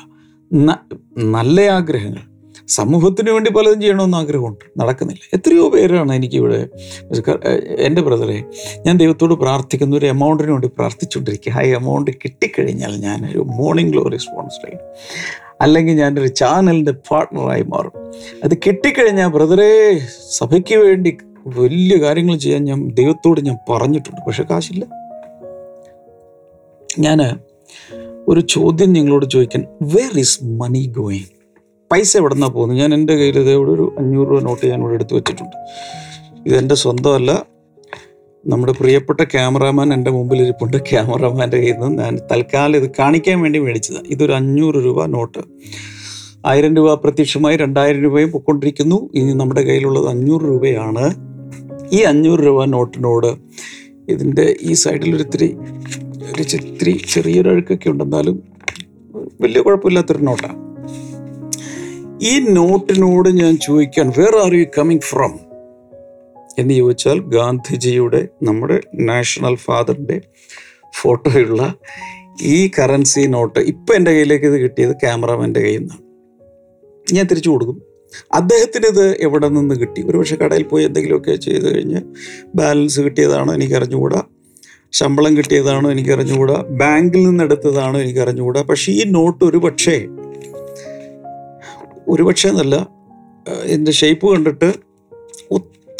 നല്ല 1.18 1.60
ആഗ്രഹങ്ങൾ. 1.60 2.20
സമൂഹത്തിന് 2.68 3.30
വേണ്ടി 3.30 3.50
പലതും 3.50 3.80
ചെയ്യണമെന്ന് 3.80 4.16
ആഗ്രഹമുണ്ട്. 4.16 4.80
നടക്കുന്നില്ല. 4.80 5.22
എത്രയോ 5.36 5.68
പേരാണ് 5.68 6.12
എനിക്കിവിടെ 6.12 6.68
എന്റെ 7.78 8.02
ബ്രദറെ 8.02 8.44
ഞാൻ 8.86 8.96
ദൈവത്തോട് 8.96 9.34
പ്രാർത്ഥിക്കുന്ന 9.34 9.96
ഒരു 9.96 10.06
എമൗണ്ടിന് 10.06 10.50
വേണ്ടി 10.50 10.68
പ്രാർത്ഥിച്ചുകൊണ്ടിരിക്കുക. 10.68 11.52
ആ 11.52 11.62
എമൗണ്ട് 11.62 12.10
കിട്ടിക്കഴിഞ്ഞാൽ 12.10 12.96
ഞാനൊരു 12.96 13.38
മോർണിംഗ് 13.38 13.92
ഗ്ലോറി 13.92 14.16
സ്പോൺസർ 14.16 14.78
അല്ലെങ്കിൽ 15.60 15.94
ഞാനൊരു 15.94 16.26
ചാനലിന്റെ 16.26 16.92
പാർട്ട്ണറായി 17.10 17.62
മാറും. 17.62 17.92
അത് 18.44 18.56
കിട്ടിക്കഴിഞ്ഞാൽ 18.56 19.28
ബ്രദറെ 19.28 20.00
സഭയ്ക്ക് 20.30 20.74
വേണ്ടി 20.74 21.16
വലിയ 21.46 21.96
കാര്യങ്ങൾ 21.96 22.36
ചെയ്യാൻ 22.36 22.64
ഞാൻ 22.64 22.88
ദൈവത്തോട് 22.94 23.40
ഞാൻ 23.40 23.56
പറഞ്ഞിട്ടുണ്ട്. 23.70 24.20
പക്ഷെ 24.26 24.42
കാശില്ല. 24.42 24.86
ഞാൻ 26.98 27.38
ഒരു 28.28 28.40
ചോദ്യം 28.40 28.92
നിങ്ങളോട് 28.92 29.26
ചോദിക്കാൻ 29.26 29.66
വേർ 29.82 30.18
ഈസ് 30.18 30.44
മണി 30.44 30.92
ഗോയിങ് 30.96 31.40
പൈസ 31.92 32.16
എവിടെ 32.16 32.34
നിന്നാണ് 32.34 32.52
പോകുന്നത്? 32.52 32.78
ഞാൻ 32.78 32.94
എന്റെ 32.94 33.16
കയ്യിൽ 33.16 33.38
ഇതേ 33.38 33.54
ഒരു 33.54 33.94
അഞ്ഞൂറ് 33.98 34.28
രൂപ 34.28 34.40
നോട്ട് 34.40 34.66
ഞാൻ 34.66 34.80
ഇവിടെ 34.80 34.94
എടുത്ത് 34.94 35.14
വെച്ചിട്ടുണ്ട്. 35.14 35.56
ഇതെന്റെ 36.46 36.74
സ്വന്തമല്ല. 36.74 37.44
നമ്മുടെ 38.46 38.72
പ്രിയപ്പെട്ട 38.72 39.20
ക്യാമറാമാൻ 39.20 39.94
എന്റെ 39.94 40.10
മുമ്പിൽ 40.10 40.42
ഇരിപ്പുണ്ട് 40.42 40.76
ക്യാമറാമാന്റെ 40.76 41.56
കയ്യിൽ 41.56 41.78
നിന്ന് 41.78 42.02
ഞാൻ 42.02 42.18
തൽക്കാലം 42.32 42.76
ഇത് 42.76 42.90
കാണിക്കാൻ 42.98 43.40
വേണ്ടി 43.40 43.58
മേടിച്ചതാണ്. 43.58 44.06
ഇതൊരു 44.06 44.32
അഞ്ഞൂറ് 44.32 44.74
രൂപ 44.74 45.06
നോട്ട്. 45.06 45.38
ആയിരം 46.46 46.76
രൂപ 46.76 46.94
പ്രത്യക്ഷമായി 46.94 47.56
രണ്ടായിരം 47.56 48.02
രൂപയും 48.02 48.30
പൊക്കൊണ്ടിരിക്കുന്നു 48.30 49.10
ഇനി 49.14 49.32
നമ്മുടെ 49.32 49.62
കയ്യിലുള്ളത് 49.62 50.08
അഞ്ഞൂറ് 50.08 50.42
രൂപയാണ്. 50.42 51.14
ഈ 51.92 52.00
അഞ്ഞൂറ് 52.02 52.40
രൂപ 52.40 52.64
നോട്ടിനോട് 52.64 53.36
ഇതിന്റെ 54.08 54.56
ഈ 54.62 54.72
സൈഡിലൊരു 54.72 55.22
ഇത്തിരി 55.22 55.56
ഒരു 56.32 56.42
ഇത്തിരി 56.42 57.00
ചെറിയൊരു 57.12 57.48
അഴുക്കൊക്കെ 57.48 57.88
ഉണ്ടെന്നാലും 57.88 58.42
വലിയ 59.40 59.60
കുഴപ്പമില്ലാത്തൊരു 59.60 60.24
നോട്ടാണ്. 60.24 60.56
ഈ 62.22 62.38
നോട്ടിനോട് 62.38 63.28
ഞാൻ 63.28 63.56
ചോദിക്കാൻ 63.56 64.12
where 64.18 64.36
are 64.36 64.54
you 64.54 64.64
coming 64.78 65.00
from 65.00 65.49
എന്ന് 66.60 66.74
ചോദിച്ചാൽ 66.74 67.18
ഗാന്ധിജിയുടെ 67.20 68.28
നമ്മുടെ 68.42 68.80
നാഷണൽ 68.94 69.54
ഫാദറിന്റെ 69.54 70.20
ഫോട്ടോയുള്ള 71.00 71.74
ഈ 72.42 72.70
കറൻസി 72.78 73.20
നോട്ട് 73.20 73.60
ഇപ്പം 73.60 73.94
എന്റെ 73.94 74.10
കയ്യിലേക്ക് 74.10 74.46
ഇത് 74.46 74.60
കിട്ടിയത് 74.60 74.94
ക്യാമറാമാന്റെ 74.96 75.60
കയ്യിൽ 75.60 75.80
നിന്നാണ്. 75.80 76.02
ഞാൻ 77.12 77.26
തിരിച്ചു 77.26 77.50
കൊടുക്കും. 77.50 77.82
അദ്ദേഹത്തിന് 78.32 78.86
ഇത് 78.86 79.16
എവിടെ 79.20 79.48
നിന്ന് 79.48 79.74
കിട്ടി? 79.74 80.02
ഒരുപക്ഷെ 80.02 80.36
കടയിൽ 80.36 80.62
പോയി 80.62 80.84
എന്തെങ്കിലുമൊക്കെ 80.84 81.34
ചെയ്ത് 81.36 81.74
കഴിഞ്ഞ് 81.74 82.00
ബാലൻസ് 82.54 83.00
കിട്ടിയതാണോ 83.00 83.54
എനിക്ക് 83.54 83.74
അറിഞ്ഞുകൂടാ 83.74 84.22
ശമ്പളം 84.92 85.36
കിട്ടിയതാണോ 85.36 85.90
എനിക്ക് 85.90 86.10
അറിഞ്ഞുകൂടാ 86.10 86.64
ബാങ്കിൽ 86.70 87.22
നിന്ന് 87.22 87.44
എടുത്തതാണോ 87.44 88.00
എനിക്ക് 88.00 88.20
അറിഞ്ഞുകൂടാ 88.20 88.62
പക്ഷേ 88.62 88.92
ഈ 88.92 89.04
നോട്ട് 89.04 89.44
ഒരു 89.44 89.56
പക്ഷേ 89.56 90.06
ഒരു 92.08 92.22
പക്ഷേ 92.22 92.48
എന്നല്ല 92.48 92.88
ഇതിന്റെ 93.64 93.92
ഷേപ്പ് 93.92 94.26
കണ്ടിട്ട് 94.32 94.89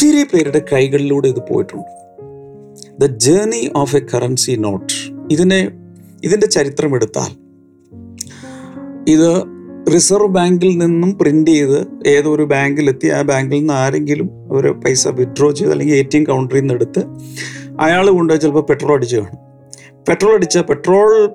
ഒത്തിരി 0.00 0.22
പേരുടെ 0.22 0.64
കൈകളിലൂടെ 0.72 1.28
ഇത് 1.28 1.40
പോയിട്ടുണ്ട്. 1.50 1.88
The 3.00 3.06
journey 3.06 3.72
of 3.76 3.96
a 3.96 4.00
currency 4.14 4.52
note 4.52 4.92
ഇതിനെ 5.30 5.70
ഇതിന്റെ 6.24 6.46
ചരിത്രം 6.46 6.94
എടുത്താൽ 6.94 7.32
ഇത് 9.10 9.44
റിസർവ് 9.94 10.26
ബാങ്കിൽ 10.26 10.78
നിന്നും 10.78 11.18
പ്രിന്റ് 11.18 11.50
ചെയ്ത് 11.50 11.86
ഏതൊരു 12.06 12.42
ബാങ്കിലെത്തി 12.42 13.08
ആ 13.08 13.22
ബാങ്കിൽ 13.22 13.58
നിന്ന് 13.58 13.74
ആരെങ്കിലും 13.74 14.30
ഒരു 14.52 14.68
പൈസ 14.68 15.08
വിഡ്രോ 15.08 15.50
ചെയ്ത് 15.50 15.72
അല്ലെങ്കിൽ 15.72 15.94
എ 15.94 16.02
ടി 16.02 16.16
എം 16.16 16.24
കൗണ്ടറിൽ 16.24 16.60
നിന്ന് 16.60 16.74
എടുത്ത് 16.74 17.04
അയാൾ 17.80 18.10
കൊണ്ടുപോയി 18.10 18.40
ചിലപ്പോൾ 18.40 18.62
പെട്രോൾ 18.62 18.94
അടിച്ച് 18.94 19.16
കാണും. 19.16 19.38
പെട്രോൾ 20.08 20.34
അടിച്ച 20.34 20.58
പെട്രോൾ 20.58 21.30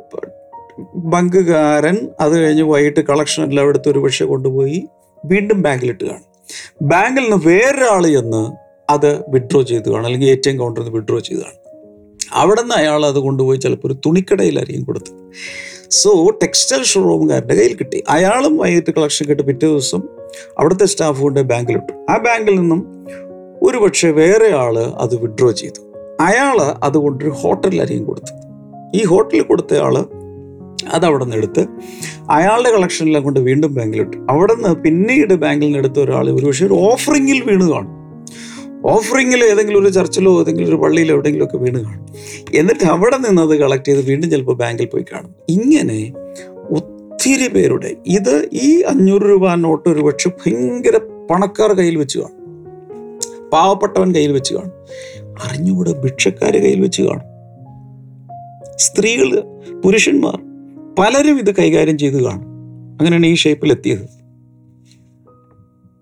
ബങ്കുകാരൻ 0.96 1.98
അത് 2.20 2.38
കഴിഞ്ഞ് 2.38 2.64
വൈകിട്ട് 2.64 3.00
കളക്ഷൻ 3.00 3.44
എല്ലാം 3.44 3.68
എടുത്ത് 3.68 3.90
ഒരു 3.90 4.00
പക്ഷേ 4.00 4.26
കൊണ്ടുപോയി 4.26 4.88
വീണ്ടും 5.26 5.62
ബാങ്കിലിട്ട് 5.62 6.04
കാണും. 6.04 6.35
ബാങ്കിൽ 6.82 7.22
നിന്ന് 7.22 7.48
വേറൊരാൾ 7.48 8.08
ചെന്ന് 8.08 8.44
അത് 8.92 9.30
വിഡ്രോ 9.30 9.62
ചെയ്തു 9.62 9.90
കാണും 9.90 10.06
അല്ലെങ്കിൽ 10.06 10.30
എ 10.30 10.36
ടി 10.36 10.50
എം 10.50 10.58
കൗണ്ടറിൽ 10.58 10.86
നിന്ന് 10.86 11.00
വിഡ്രോ 11.00 11.20
ചെയ്തു 11.20 11.42
കാണും 11.42 11.66
അവിടെ 12.34 12.62
നിന്ന് 12.62 12.76
അയാൾ 12.76 13.06
അത് 13.06 13.16
കൊണ്ടുപോയി 13.16 13.58
ചിലപ്പോൾ 13.58 13.88
ഒരു 13.88 13.98
തുണിക്കടയിലായിരിക്കും 14.06 14.84
കൊടുത്തത് 14.84 15.32
സോ 15.90 16.30
ടെക്സ്റ്റൈൽ 16.30 16.84
ഷോറൂമുകാരന്റെ 16.84 17.56
കയ്യിൽ 17.56 17.76
കിട്ടി. 17.76 18.04
അയാളും 18.10 18.58
വൈകിട്ട് 18.58 18.92
കളക്ഷൻ 18.92 19.26
കിട്ടി 19.26 19.44
പിറ്റേ 19.44 19.68
ദിവസം 19.68 20.02
അവിടുത്തെ 20.60 20.86
സ്റ്റാഫ് 20.86 21.22
കൊണ്ട് 21.22 21.40
ബാങ്കിലിട്ടു. 21.40 22.12
ആ 22.12 22.18
ബാങ്കിൽ 22.18 22.60
നിന്നും 22.60 23.08
ഒരു 23.64 23.78
പക്ഷേ 23.78 24.10
വേറെ 24.10 24.56
ആൾ 24.56 24.80
അത് 24.80 25.16
വിഡ്രോ 25.16 25.52
ചെയ്തു. 25.52 25.82
അയാൾ 26.22 26.62
അത് 26.62 26.98
കൊണ്ടൊരു 26.98 27.30
ഹോട്ടലിലായിരിക്കും 27.30 28.06
കൊടുത്തു. 28.06 28.34
ഈ 28.98 29.06
ഹോട്ടലിൽ 29.06 29.42
കൊടുത്ത 29.42 29.74
ആൾ 29.74 30.06
അത് 30.94 31.24
നിന്ന് 31.24 31.36
എടുത്ത് 31.36 31.68
അയാളുടെ 32.30 32.72
കളക്ഷനെല്ലാം 32.72 33.24
കൊണ്ട് 33.24 33.40
വീണ്ടും 33.40 33.74
ബാങ്കിലിട്ടു. 33.74 34.18
അവിടെ 34.30 34.54
നിന്ന് 34.54 34.76
പിന്നീട് 34.76 35.34
ബാങ്കിൽ 35.34 35.66
നിന്ന് 35.66 35.78
എടുത്ത 35.78 36.00
ഒരാൾ 36.00 36.30
ഒരുപക്ഷെ 36.30 36.66
ഒരു 36.66 36.74
ഓഫറിങ്ങിൽ 36.74 37.44
വീണ് 37.46 37.72
കാണും. 37.72 37.96
ഓഫറിങ്ങിൽ 38.92 39.44
ഏതെങ്കിലും 39.44 39.82
ഒരു 39.82 39.90
ചർച്ചിലോ 39.90 40.40
ഏതെങ്കിലും 40.40 40.70
ഒരു 40.70 40.76
പള്ളിയിലോ 40.76 41.14
എവിടെയെങ്കിലും 41.14 41.46
ഒക്കെ 41.46 41.58
വീണ് 41.58 41.84
കാണും. 41.84 42.06
എന്നിട്ട് 42.56 42.86
അവിടെ 42.86 43.18
നിന്ന് 43.18 43.42
അത് 43.42 43.56
കളക്ട് 43.56 43.86
ചെയ്ത് 43.86 44.02
വീണ്ടും 44.02 44.30
ചിലപ്പോൾ 44.30 44.56
ബാങ്കിൽ 44.56 44.86
പോയി 44.86 45.06
കാണും. 45.14 45.36
ഇങ്ങനെ 45.50 46.14
ഒത്തിരി 46.70 47.48
പേരുടെ 47.48 47.96
ഇത് 48.08 48.50
ഈ 48.54 48.82
അഞ്ഞൂറ് 48.82 49.22
രൂപ 49.22 49.54
നോട്ട് 49.54 49.90
ഒരു 49.90 50.02
പക്ഷെ 50.02 50.30
ഭയങ്കര 50.30 50.98
പണക്കാർ 51.32 51.74
കയ്യിൽ 51.74 51.96
വെച്ച് 51.96 52.20
കാണും. 52.20 52.46
പാവപ്പെട്ടവൻ 53.50 54.16
കയ്യിൽ 54.16 54.32
വെച്ച് 54.32 54.54
കാണും. 54.54 54.72
അറിഞ്ഞുകൂടെ 55.44 55.94
ഭിക്ഷക്കാർ 55.94 56.58
കയ്യിൽ 56.58 56.82
വെച്ച് 56.82 57.02
കാണും. 57.02 57.36
സ്ത്രീകൾ 58.78 59.44
പുരുഷന്മാർ 59.86 60.45
പലരും 61.00 61.40
ഇത് 61.40 61.56
കൈകാര്യം 61.56 61.98
ചെയ്ത് 61.98 62.24
കാണും. 62.24 62.48
അങ്ങനെയാണ് 63.00 63.26
ഈ 63.26 63.36
ഷേപ്പിൽ 63.36 63.72
എത്തിയത്. 63.72 64.06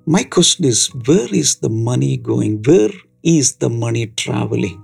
My 0.08 0.22
question 0.22 0.68
is 0.68 0.92
where 1.10 1.36
is 1.36 1.58
the 1.64 1.68
money 1.68 2.20
going 2.22 2.58
where 2.70 2.92
is 3.26 3.56
the 3.64 3.66
money 3.66 4.06
travelling 4.06 4.80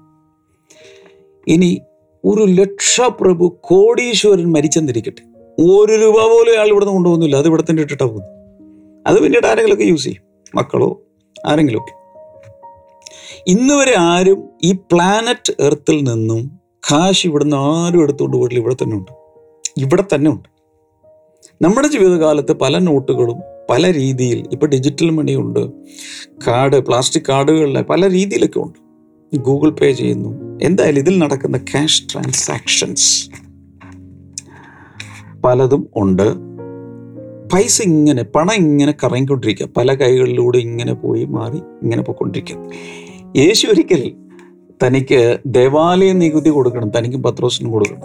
ഇനി 1.48 1.82
ഒരു 2.26 2.42
ലക്ഷപ്രഭു 2.42 3.58
കോടീശ്വരൻ 3.62 4.52
മരിച്ചെന്നിരിക്കട്ടെ. 4.52 5.24
ഒരു 5.62 5.94
രൂപ 6.02 6.14
പോലും 6.14 6.52
അയാൾ 6.52 6.68
ഇവിടെ 6.68 6.86
നിന്ന് 6.86 6.94
കൊണ്ടുപോകുന്നില്ല. 6.94 7.36
അത് 7.36 7.48
ഇവിടെ 7.48 7.64
തന്നെ 7.70 7.82
ഇട്ടിട്ടാ 7.82 8.06
പോകുന്നു 8.06 8.28
അത് 9.08 9.24
പിന്നീട് 9.24 9.46
ആരെങ്കിലുമൊക്കെ 9.46 9.84
യൂസ് 9.84 10.04
ചെയ്യും. 10.04 10.24
മക്കളോ 10.56 11.02
ആരെങ്കിലുമൊക്കെ. 11.50 11.94
ഇന്ന് 13.48 13.74
വരെ 13.74 13.96
ആരും 13.98 14.50
ഈ 14.64 14.72
പ്ലാനറ്റ് 14.72 15.54
എർത്തിൽ 15.60 16.04
നിന്നും 16.04 16.60
കാശ് 16.92 17.28
ഇവിടുന്ന് 17.28 17.58
ആരും 17.58 18.02
എടുത്തുകൊണ്ട് 18.02 18.38
പോയിട്ടില്ല. 18.38 18.64
ഇവിടെ 18.64 18.76
തന്നെ 18.84 18.96
ഉണ്ട്. 18.96 19.12
ഇവിടെ 19.78 20.04
തന്നെ 20.16 20.32
ഉണ്ട്. 20.32 20.50
നമ്മുടെ 21.62 21.88
ജീവിതകാലത്ത് 21.88 22.54
പല 22.54 22.78
നോട്ടുകളും 22.78 23.40
പല 23.70 23.94
രീതിയിൽ 23.94 24.44
ഇപ്പൊ 24.52 24.68
ഡിജിറ്റൽ 24.68 25.10
മണി 25.10 25.36
ഉണ്ട് 25.36 25.70
കാർഡ് 26.48 26.80
പ്ലാസ്റ്റിക് 26.80 27.24
കാർഡുകളിലെ 27.30 27.82
പല 27.82 28.10
രീതിയിലൊക്കെ 28.10 28.60
ഉണ്ട്. 28.60 28.80
ഗൂഗിൾ 29.38 29.70
പേ 29.70 29.92
ചെയ്യുന്നു. 29.92 30.60
എന്തായാലും 30.62 31.00
ഇതിൽ 31.00 31.20
നടക്കുന്ന 31.20 31.58
ക്യാഷ് 31.58 32.04
ട്രാൻസാക്ഷൻസ് 32.14 33.30
പലതും 35.44 35.90
ഉണ്ട്. 35.96 36.50
പൈസ 37.54 37.82
ഇങ്ങനെ 37.82 38.24
പണം 38.24 38.54
ഇങ്ങനെ 38.54 38.94
കറങ്ങിക്കൊണ്ടിരിക്കുക. 39.04 39.68
പല 39.78 39.94
കൈകളിലൂടെ 39.94 40.58
ഇങ്ങനെ 40.58 40.94
പോയി 40.94 41.26
മാറി 41.26 41.58
ഇങ്ങനെ 41.58 42.02
പോയിക്കൊണ്ടിരിക്കുക. 42.02 42.58
യേശു 43.38 43.68
ഒരിക്കൽ 43.68 44.16
തനിക്ക് 44.84 45.40
ദേവാലയ 45.46 46.12
നികുതി 46.14 46.50
കൊടുക്കണം. 46.50 46.90
തനിക്ക് 46.98 47.18
പത്രോസിനും 47.18 47.72
കൊടുക്കണം. 47.72 48.04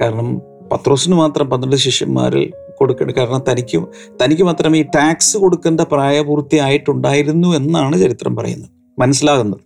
കാരണം 0.00 0.40
പത്രോസിന് 0.72 1.14
മാത്രം 1.14 1.50
പന്ത്രണ്ട് 1.50 1.76
ശിഷ്യന്മാരിൽ 1.76 2.52
കൊടുക്കേണ്ട 2.78 3.12
കാരണം 3.12 3.42
തനിക്ക് 3.50 3.82
തനിക്ക് 4.22 4.42
മാത്രമേ 4.42 4.78
ഈ 4.78 4.82
ടാക്സ് 4.82 5.36
കൊടുക്കേണ്ട 5.36 5.80
പ്രായപൂർത്തി 5.80 6.56
ആയിട്ടുണ്ടായിരുന്നു 6.56 7.56
എന്നാണ് 7.56 7.98
ചരിത്രം 7.98 8.36
പറയുന്നത്. 8.36 8.70
മനസ്സിലാകുന്നത്. 8.98 9.60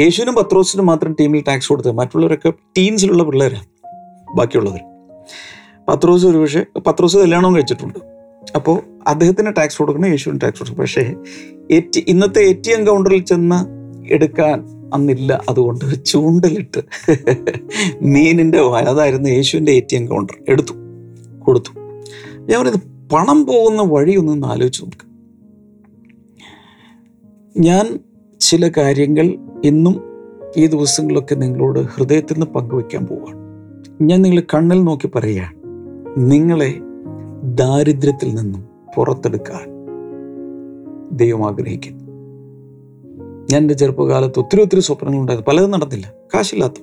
യേശുവിനും 0.00 0.34
പത്രോസിനും 0.34 0.86
മാത്രം 0.86 1.16
ടീമിൽ 1.20 1.44
ടാക്സ് 1.48 1.68
കൊടുത്തത്. 1.68 1.92
മറ്റുള്ളവരൊക്കെ 1.92 2.50
ടീൻസിലുള്ള 2.78 3.22
പിള്ളേരാണ് 3.22 3.66
ബാക്കിയുള്ളവർ 4.36 4.80
പത്രോസ് 5.88 6.26
ഒരുപക്ഷെ 6.26 6.66
പത്രോസ് 6.86 7.16
കല്യാണവും 7.16 7.54
കഴിച്ചിട്ടുണ്ട്. 7.54 7.98
അപ്പോൾ 8.54 8.82
അദ്ദേഹത്തിന് 9.06 9.52
ടാക്സ് 9.58 9.78
കൊടുക്കണം 9.78 10.06
യേശുവിന് 10.06 10.40
ടാക്സ് 10.40 10.58
കൊടുക്കണം. 10.58 10.82
പക്ഷേ 10.82 11.14
എറ്റി 11.70 12.04
ഇന്നത്തെ 12.08 12.40
എ 12.40 12.52
ടി 12.52 12.70
എം 12.70 12.86
കൗണ്ടറിൽ 12.86 13.22
ചെന്ന് 13.22 13.58
എടുക്കാൻ 14.12 14.79
അന്നില്ല 14.94 15.42
അതുകൊണ്ട് 15.48 16.04
ചൂണ്ടലിട്ട് 16.04 16.80
മീനിന്റെ 18.02 18.60
വായ 18.60 18.82
അതായിരുന്നു 18.82 19.28
യേശുവിന്റെ 19.28 19.72
എ 19.72 19.80
ടി 19.80 19.96
എം 19.96 20.06
കൗണ്ടർ 20.06 20.44
എടുത്തു 20.48 20.72
കൊടുത്തു. 21.38 21.80
ഞാൻ 22.38 22.62
പറയുന്നത് 22.62 22.82
പണം 23.12 23.46
പോകുന്ന 23.46 23.82
വഴി 23.82 24.16
ഒന്ന് 24.16 24.46
ആലോചിച്ച് 24.46 24.82
നോക്ക്. 24.82 25.10
ഞാൻ 27.58 28.00
ചില 28.40 28.72
കാര്യങ്ങൾ 28.76 29.34
ഇന്നും 29.64 30.02
ഈ 30.56 30.66
ദിവസങ്ങളിലൊക്കെ 30.66 31.34
നിങ്ങളോട് 31.34 31.78
ഹൃദയത്തിൽ 31.78 32.34
നിന്ന് 32.34 32.46
പങ്കുവെക്കാൻ 32.46 33.06
പോവുകയാണ് 33.06 33.40
ഞാൻ 34.02 34.22
നിങ്ങൾ 34.22 34.42
കണ്ണിൽ 34.54 34.84
നോക്കി 34.84 35.10
പറയുകയാണ്. 35.14 35.54
നിങ്ങളെ 36.18 36.74
ദാരിദ്ര്യത്തിൽ 37.42 38.34
നിന്നും 38.34 38.64
പുറത്തെടുക്കാൻ 38.96 39.80
ദൈവം 41.12 41.46
ആഗ്രഹിക്കുന്നു. 41.46 42.09
ഞാൻ 43.50 43.62
എന്റെ 43.62 43.74
ചെറുപ്പകാലത്ത് 43.74 44.38
ഒത്തിരി 44.38 44.62
ഒത്തിരി 44.62 44.80
സ്വപ്നങ്ങൾ 44.80 45.20
ഉണ്ടായിരുന്നു 45.20 45.50
പലതും 45.50 45.70
നടന്നില്ല. 45.70 46.12
കാശില്ലാത്ത. 46.34 46.74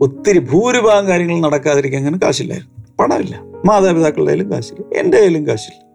ഒത്തിരി 0.00 0.38
ഭൂരിഭാഗം 0.38 1.06
കാര്യങ്ങൾ 1.06 1.40
നടക്കാതിരിക്കാൻ 1.40 1.98
അങ്ങനെ 1.98 2.18
കാശില്ലായിരുന്നു. 2.18 2.84
പണമില്ല. 2.98 3.42
മാതാപിതാക്കളുടെ 3.66 4.30
കയ്യിലും 4.30 4.52
കാശില്ല. 4.52 5.00
എന്റെ 5.00 5.18
കയ്യിലും 5.18 5.46
കാശില്ല. 5.46 5.92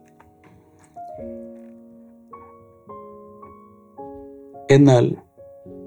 എന്നാൽ 4.72 5.16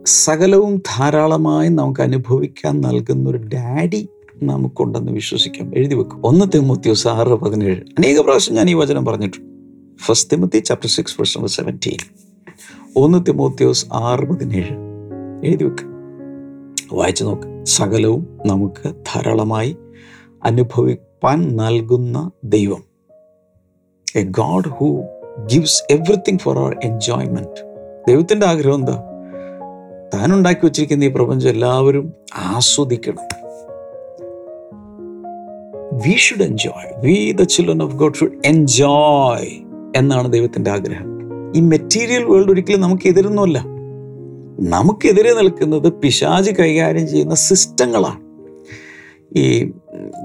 സകലവും 0.06 0.76
ധാരാളമായി 0.76 1.68
നമുക്ക് 1.68 2.00
അനുഭവിക്കാൻ 2.00 2.80
നൽകുന്ന 2.80 3.30
ഒരു 3.30 3.38
ഡാഡി 3.38 4.08
നമുക്കുണ്ടെന്ന് 4.42 5.12
വിശ്വസിക്കാം. 5.12 5.76
എഴുതി 5.76 5.94
വെക്കും. 5.94 6.26
ഒന്ന് 6.26 6.46
തിമുത്തിയോസ് 6.54 7.08
ആറ് 7.08 7.28
പതിനേഴ്. 7.28 7.76
അനേക 7.76 8.20
പ്രാവശ്യം 8.20 8.54
ഞാൻ 8.54 8.70
ഈ 8.70 8.74
വചനം 8.74 9.04
പറഞ്ഞിട്ടുണ്ട്. 9.04 9.50
First 10.02 10.30
Timothy 10.32 10.58
chapter 10.58 10.88
six 10.88 11.20
verse 11.20 11.56
seventeen 11.56 12.29
ഒന്ന് 12.96 13.26
തിമോത്യോസ് 13.28 13.86
ആറ് 13.92 14.20
പതിനേഴ്. 14.20 14.76
എഴുതി 15.44 15.64
വെക്ക്. 15.64 15.90
വായിച്ചു 16.94 17.24
നോക്ക്. 17.24 17.64
സകലവും 17.64 18.38
നമുക്ക് 18.46 18.90
ധാരാളമായി 18.90 19.76
അനുഭവിപ്പാൻ 20.44 21.56
നൽകുന്ന 21.56 22.30
ദൈവം. 22.44 22.84
A 24.16 24.22
God 24.22 24.68
who 24.68 25.02
gives 25.52 25.82
everything 25.90 26.38
for 26.38 26.58
our 26.58 26.76
enjoyment 26.84 27.76
ദൈവത്തിന്റെ 28.08 28.46
ആഗ്രഹം 28.46 28.74
എന്താ? 28.74 29.04
താൻ 30.14 30.34
ഉണ്ടാക്കി 30.34 30.66
വെച്ചിരിക്കുന്ന 30.66 31.04
ഈ 31.04 31.08
പ്രപഞ്ചം 31.08 31.50
എല്ലാവരും 31.50 32.12
ആസ്വദിക്കണം. 32.34 33.24
We 35.92 36.16
should 36.16 36.42
enjoy 36.42 37.00
we 37.00 37.32
the 37.32 37.42
children 37.42 37.82
of 37.82 37.96
God 37.96 38.14
should 38.14 38.32
enjoy 38.44 39.64
എന്നാണ് 39.96 40.32
ദൈവത്തിന്റെ 40.32 40.70
ആഗ്രഹം. 40.70 41.19
ഈ 41.56 41.60
മെറ്റീരിയൽ 41.60 42.24
വേൾഡ് 42.24 42.50
ഒരിക്കലും 42.50 42.80
നമുക്ക് 42.80 43.08
എതിരൊന്നുമല്ല. 43.08 43.58
നമുക്കെതിരെ 44.60 45.34
നിൽക്കുന്നത് 45.34 45.92
പിശാജ് 45.92 46.50
കൈകാര്യം 46.50 47.08
ചെയ്യുന്ന 47.08 47.34
സിസ്റ്റങ്ങളാണ്. 47.34 48.20
ഈ 49.38 49.72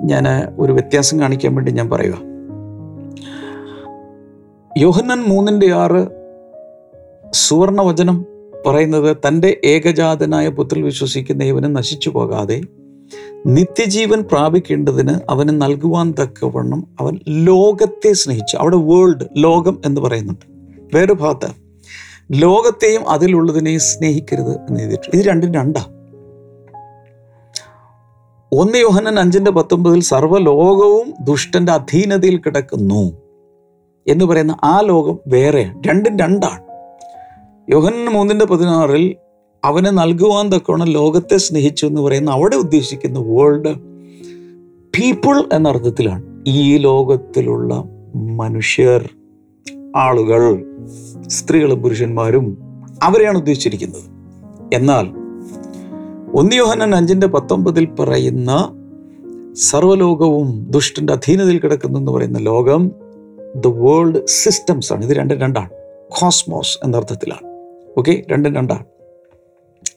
ഞാൻ 0.03 0.24
ഒരു 0.60 0.74
വ്യത്യാസം 0.74 1.20
കാണിക്കാൻ 1.20 1.55
വേണ്ടി 1.55 1.72
ഞാൻ 1.72 1.89
പറയുക. 1.89 2.22
യോഹന്നൻ 4.77 5.20
മൂന്നിന്റെ 5.20 5.72
ആറ് 5.72 6.08
സുവർണവചനം 7.34 8.25
പറയുന്നത് 8.67 9.17
തന്റെ 9.27 9.62
ഏകജാതനായ 9.65 10.50
പുത്രൽ 10.50 10.82
വിശ്വസിക്കുന്ന 10.82 11.44
ഇവന് 11.44 11.75
നശിച്ചു 11.75 12.10
പോകാതെ 12.10 12.62
നിത്യജീവൻ 13.46 14.22
പ്രാപിക്കേണ്ടതിന് 14.22 15.13
അവന് 15.29 15.62
നൽകുവാൻ 15.62 16.12
തക്കവണ്ണം 16.12 16.88
അവൻ 17.00 17.20
ലോകത്തെ 17.27 18.13
സ്നേഹിച്ചു. 18.13 18.58
അവിടെ 18.58 18.75
വേൾഡ് 18.75 19.25
ലോകം 19.38 19.82
എന്ന് 19.86 20.01
പറയുന്നുണ്ട്. 20.01 20.54
വേറെ 20.95 21.13
ഭാഗത്ത് 21.13 21.53
ലോകത്തെയും 22.31 23.09
അതിലുള്ളതിനെയും 23.09 23.79
സ്നേഹിക്കരുത് 23.79 24.51
എന്ന് 24.51 24.79
എഴുതിയിട്ടുണ്ട്. 24.79 25.17
ഇത് 25.17 25.25
രണ്ടും 25.25 25.53
രണ്ടാ. 25.53 25.85
ഒന്ന് 28.51 28.77
യോഹനൻ 28.77 29.19
അഞ്ചിന്റെ 29.19 29.51
പത്തൊമ്പതിൽ 29.51 29.99
സർവലോകവും 29.99 31.13
ദുഷ്ടന്റെ 31.21 31.71
അധീനതയിൽ 31.71 32.37
കിടക്കുന്നു 32.37 33.13
എന്ന് 34.07 34.25
പറയുന്ന 34.25 34.57
ആ 34.63 34.79
ലോകം 34.79 35.19
വേറെ 35.27 35.71
രണ്ടും 35.87 36.19
രണ്ടാണ്. 36.19 36.63
യോഹനൻ 37.71 38.05
മൂന്നിന്റെ 38.05 38.45
പതിനാറിൽ 38.45 39.15
അവനെ 39.63 39.91
നൽകുവാൻ 39.91 40.49
തക്കവണ്ണം 40.49 40.87
ലോകത്തെ 40.87 41.37
സ്നേഹിച്ചു 41.37 41.85
എന്ന് 41.85 42.01
പറയുന്ന 42.01 42.31
അവിടെ 42.31 42.55
ഉദ്ദേശിക്കുന്ന 42.55 43.19
വേൾഡ് 43.19 43.75
പീപ്പിൾ 44.97 45.49
എന്ന 45.53 45.69
അർത്ഥത്തിലാണ് 45.69 46.43
ഈ 46.47 46.77
ലോകത്തിലുള്ള 46.77 47.83
മനുഷ്യർ. 48.15 49.09
ആളുകൾ 49.95 50.65
സ്ത്രീകളും 51.27 51.81
പുരുഷന്മാരും 51.81 52.57
അവരെയാണ് 53.03 53.37
ഉദ്ദേശിച്ചിരിക്കുന്നത്. 53.37 54.03
എന്നാൽ 54.73 55.05
ഒന്നിയോഹനൻ 56.35 56.95
അഞ്ചിന്റെ 56.95 57.27
പത്തൊമ്പതിൽ 57.27 57.85
പറയുന്ന 57.85 58.69
സർവലോകവും 59.53 60.67
ദുഷ്ടന്റെ 60.69 61.13
അധീനതയിൽ 61.13 61.59
കിടക്കുന്നു 61.59 61.99
എന്ന് 61.99 62.11
പറയുന്ന 62.11 62.39
ലോകം 62.39 62.91
ദ 63.55 63.67
വേൾഡ് 63.67 64.27
സിസ്റ്റംസ് 64.27 64.93
ആണ്. 64.93 65.05
ഇത് 65.05 65.17
രണ്ടും 65.17 65.41
രണ്ടാണ്. 65.41 65.69
കോസ്മോസ് 66.09 66.77
എന്നർത്ഥത്തിലാണ് 66.83 67.47
ഓക്കെ 67.97 68.23
രണ്ടും 68.31 68.55
രണ്ടാണ്. 68.55 68.85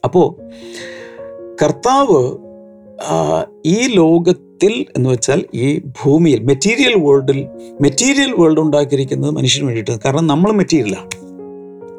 അപ്പോൾ 0.03 0.35
കർത്താവ് 1.63 2.37
ഈ 3.65 3.87
ഈ 3.95 4.48
ലോകത്തിൽ 4.63 4.85
എന്ന് 4.97 5.09
വെച്ചാൽ 5.09 5.45
ഈ 5.53 5.79
ഭൂമിയിൽ 5.79 6.43
മെറ്റീരിയൽ 6.43 6.93
വേൾഡിൽ 7.03 7.47
മെറ്റീരിയൽ 7.81 8.31
വേൾഡ് 8.39 8.59
ഉണ്ടാക്കിയിരിക്കുന്നത് 8.59 9.31
മനുഷ്യന് 9.31 9.65
വേണ്ടിയിട്ട് 9.65 10.03
കാരണം 10.05 10.27
നമ്മൾ 10.27 10.51
മെറ്റീരിയലാണ് 10.51 11.09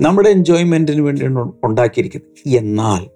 നമ്മുടെ 0.05 0.29
എൻജോയ്മെന്റിന് 0.29 1.01
വേണ്ടിയാണ് 1.01 1.53
ഉണ്ടാക്കിയിരിക്കുന്നത്. 1.65 2.59
എന്നാൽ 2.59 3.07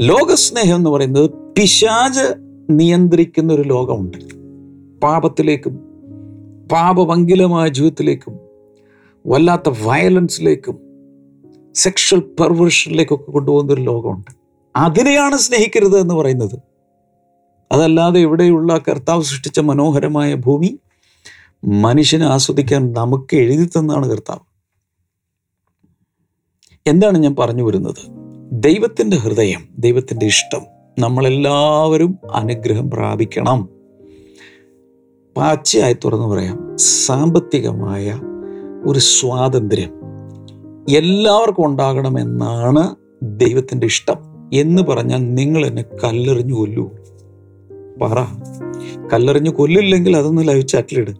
ലോകസ്നേഹം 0.00 0.76
എന്ന് 0.76 0.90
പറയുന്നത് 0.90 1.30
പിശാജ് 1.30 2.34
നിയന്ത്രിക്കുന്ന 2.70 3.52
ഒരു 3.52 3.62
ലോകമുണ്ട്. 3.62 4.18
പാപത്തിലേക്കും 5.00 5.74
പാപഭംഗിലമായ 6.72 7.68
ജീവിതത്തിലേക്കും 7.68 8.38
വല്ലാത്ത 9.26 9.74
വയലൻസിലേക്കും 9.84 10.78
സെക്ഷൽ 11.74 12.18
പെർവേഷനിലേക്കൊക്കെ 12.18 13.30
കൊണ്ടുപോകുന്ന 13.30 13.72
ഒരു 13.72 13.80
ലോകമുണ്ട്. 13.80 14.30
അതിനെയാണ് 14.76 15.36
സ്നേഹിക്കരുത് 15.36 15.98
എന്ന് 15.98 16.14
പറയുന്നത്. 16.14 16.67
അതല്ലാതെ 17.72 18.20
ഇവിടെയുള്ള 18.20 18.78
കർത്താവ് 18.78 19.22
സൃഷ്ടിച്ച 19.22 19.60
മനോഹരമായ 19.60 20.34
ഭൂമി 20.34 20.78
മനുഷ്യനെ 21.64 22.26
ആസ്വദിക്കാൻ 22.26 22.92
നമുക്ക് 22.92 23.36
എഴുതി 23.36 23.64
തന്നാണ് 23.64 24.10
കർത്താവ്. 24.10 24.38
എന്താണ് 26.86 27.18
ഞാൻ 27.18 27.36
പറഞ്ഞു 27.36 27.62
വരുന്നത്? 27.62 28.28
ദൈവത്തിന്റെ 28.52 29.16
ഹൃദയം 29.16 29.68
ദൈവത്തിന്റെ 29.78 30.26
ഇഷ്ടം 30.26 30.60
നമ്മളെല്ലാവരും 30.98 32.18
അനുഗ്രഹം 32.32 32.90
പ്രാപിക്കണം. 32.90 33.68
പാച്ചയായി 35.36 35.96
തുറന്നു 36.04 36.26
പറയാം 36.26 36.78
സാമ്പത്തികമായ 36.78 38.20
ഒരു 38.86 38.98
സ്വാതന്ത്ര്യം 38.98 39.90
എല്ലാവർക്കും 40.96 41.66
ഉണ്ടാകണമെന്നാണ് 41.66 42.96
ദൈവത്തിന്റെ 43.22 43.86
ഇഷ്ടം 43.86 44.16
എന്ന് 44.54 44.82
പറഞ്ഞാൽ 44.82 45.18
നിങ്ങൾ 45.34 45.66
എന്നെ 45.66 45.82
കല്ലെറിഞ്ഞു 45.82 46.54
കൊല്ലൂ. 46.54 46.90
പറ. 48.02 48.18
കല്ലെറിഞ്ഞു 49.12 49.50
കൊല്ലില്ലെങ്കിൽ 49.50 50.16
അതൊന്ന് 50.16 50.48
ലൈവ് 50.48 50.66
ചാറ്റിലിട് 50.66 51.10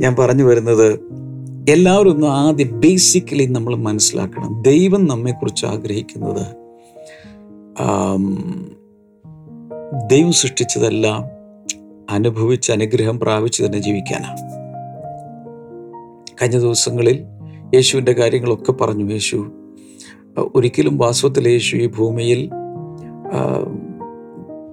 ഞാൻ 0.00 0.16
പറഞ്ഞു 0.16 0.44
വരുന്നത് 0.44 1.00
എല്ലാവരും 1.68 2.10
ഒന്ന് 2.10 2.26
ആദ്യം 2.26 2.80
ബേസിക്കലി 2.80 3.44
നമ്മൾ 3.44 3.76
മനസ്സിലാക്കണം. 3.76 4.62
ദൈവം 4.62 5.06
നമ്മെക്കുറിച്ച് 5.06 5.66
ആഗ്രഹിക്കുന്നത് 5.66 6.46
ദൈവം 10.10 10.32
സൃഷ്ടിച്ചതെല്ലാം 10.32 11.24
അനുഭവിച്ച് 12.10 12.72
അനുഗ്രഹം 12.72 13.20
പ്രാപിച്ച് 13.20 13.62
തന്നെ 13.64 13.78
ജീവിക്കാനാണ്. 13.78 14.38
കഴിഞ്ഞ 16.42 16.58
ദിവസങ്ങളിൽ 16.58 17.22
യേശുവിന്റെ 17.74 18.12
കാര്യങ്ങളൊക്കെ 18.12 18.72
പറഞ്ഞു. 18.72 19.12
യേശു 19.12 19.50
ഒരിക്കലും 20.54 20.98
വാസ്തവത്തിൽ 20.98 21.48
യേശു 21.48 21.76
ഈ 21.76 21.86
ഭൂമിയിൽ 21.86 22.50